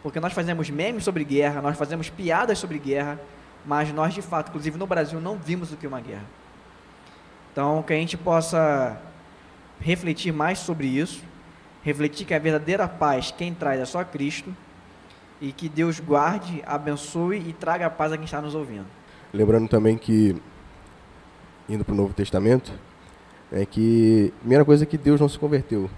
[0.02, 3.18] Porque nós fazemos memes sobre guerra, nós fazemos piadas sobre guerra,
[3.64, 6.24] mas nós de fato, inclusive no Brasil, não vimos o que é uma guerra.
[7.52, 9.00] Então, que a gente possa
[9.80, 11.22] refletir mais sobre isso,
[11.82, 14.54] refletir que a verdadeira paz quem traz é só Cristo
[15.42, 18.86] e que Deus guarde, abençoe e traga a paz a quem está nos ouvindo.
[19.34, 20.36] Lembrando também que,
[21.68, 22.72] indo para o Novo Testamento,
[23.50, 25.90] é que a primeira coisa é que Deus não se converteu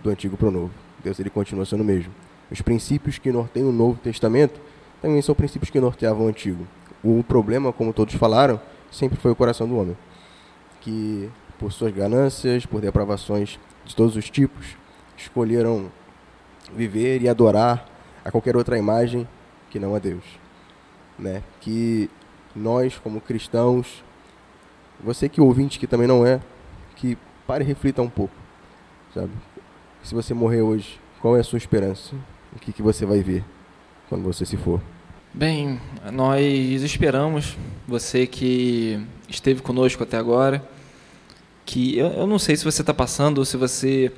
[0.00, 0.70] do Antigo para o Novo.
[1.02, 2.14] Deus ele continua sendo o mesmo.
[2.48, 4.60] Os princípios que norteiam o Novo Testamento
[5.02, 6.64] também são princípios que norteavam o Antigo.
[7.02, 8.60] O problema, como todos falaram,
[8.92, 9.96] sempre foi o coração do homem
[10.80, 11.28] que,
[11.58, 14.76] por suas ganâncias, por depravações de todos os tipos,
[15.16, 15.90] escolheram
[16.76, 17.93] viver e adorar
[18.24, 19.28] a qualquer outra imagem
[19.70, 20.24] que não a Deus.
[21.18, 21.42] Né?
[21.60, 22.08] Que
[22.54, 24.02] nós, como cristãos,
[25.02, 26.40] você que ouvinte que também não é,
[26.96, 28.34] que pare e reflita um pouco,
[29.12, 29.30] sabe?
[30.02, 32.14] Se você morrer hoje, qual é a sua esperança?
[32.54, 33.44] O que, que você vai ver
[34.08, 34.80] quando você se for?
[35.32, 35.80] Bem,
[36.12, 36.40] nós
[36.82, 37.56] esperamos,
[37.88, 40.66] você que esteve conosco até agora,
[41.66, 44.12] que eu, eu não sei se você está passando ou se você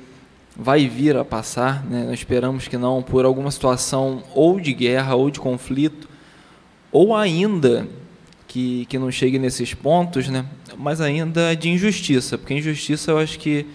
[0.58, 2.04] vai vir a passar, né?
[2.04, 6.08] nós esperamos que não, por alguma situação ou de guerra ou de conflito,
[6.90, 7.86] ou ainda
[8.48, 10.46] que, que não chegue nesses pontos, né?
[10.78, 13.66] mas ainda de injustiça, porque injustiça eu acho que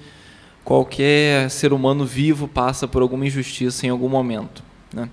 [0.63, 4.63] qualquer ser humano vivo passa por alguma injustiça em algum momento.
[4.91, 5.07] Né?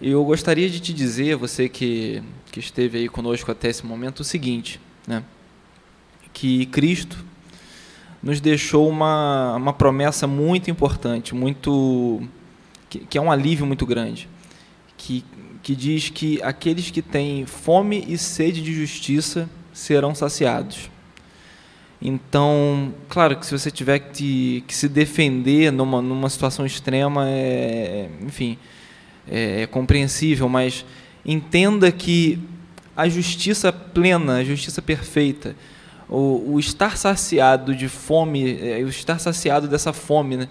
[0.00, 2.22] E eu gostaria de te dizer, você que,
[2.52, 5.24] que esteve aí conosco até esse momento, o seguinte, né?
[6.32, 7.24] que Cristo
[8.24, 12.22] nos deixou uma, uma promessa muito importante, muito
[12.88, 14.30] que, que é um alívio muito grande,
[14.96, 15.22] que,
[15.62, 20.90] que diz que aqueles que têm fome e sede de justiça serão saciados.
[22.00, 28.08] Então, claro que se você tiver que, que se defender numa, numa situação extrema, é,
[28.22, 28.56] enfim,
[29.28, 30.82] é, é compreensível, mas
[31.26, 32.38] entenda que
[32.96, 35.54] a justiça plena, a justiça perfeita,
[36.08, 40.48] o, o estar saciado de fome, é, o estar saciado dessa fome, né?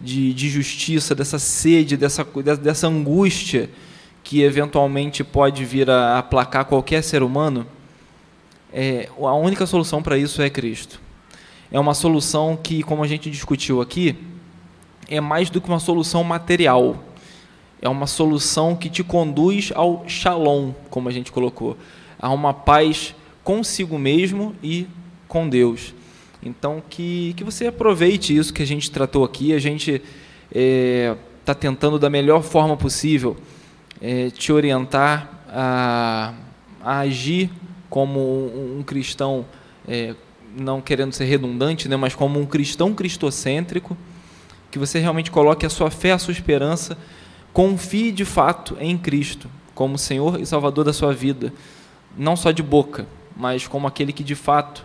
[0.00, 2.24] de, de justiça, dessa sede, dessa,
[2.60, 3.68] dessa angústia
[4.24, 7.66] que eventualmente pode vir a aplacar qualquer ser humano,
[8.72, 11.00] é, a única solução para isso é Cristo.
[11.70, 14.16] É uma solução que, como a gente discutiu aqui,
[15.08, 17.02] é mais do que uma solução material.
[17.82, 21.76] É uma solução que te conduz ao shalom, como a gente colocou,
[22.18, 23.14] a uma paz
[23.50, 24.86] consigo mesmo e
[25.26, 25.92] com Deus.
[26.40, 29.52] Então, que, que você aproveite isso que a gente tratou aqui.
[29.52, 30.04] A gente está
[30.54, 33.36] é, tá tentando, da melhor forma possível,
[34.00, 36.32] é, te orientar a,
[36.80, 37.50] a, agir
[37.88, 38.20] como
[38.78, 39.44] um, cristão,
[39.88, 40.14] é,
[40.56, 43.96] não querendo ser redundante, né, mas como um cristão cristocêntrico,
[44.70, 46.96] que você realmente coloque a sua fé, a sua esperança,
[47.52, 51.52] confie de fato em Cristo, como Senhor e Salvador da sua vida,
[52.16, 53.08] não só de boca,
[53.40, 54.84] mas como aquele que de fato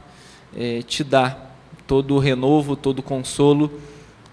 [0.56, 1.38] é, te dá
[1.86, 3.70] todo o renovo, todo o consolo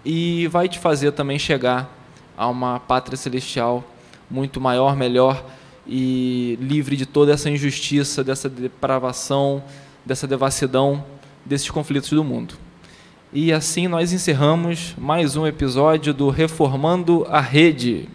[0.05, 1.93] e vai te fazer também chegar
[2.37, 3.83] a uma pátria celestial
[4.31, 5.45] muito maior, melhor
[5.85, 9.61] e livre de toda essa injustiça, dessa depravação,
[10.05, 11.03] dessa devassidão,
[11.45, 12.55] desses conflitos do mundo.
[13.33, 18.07] E assim nós encerramos mais um episódio do Reformando a Rede.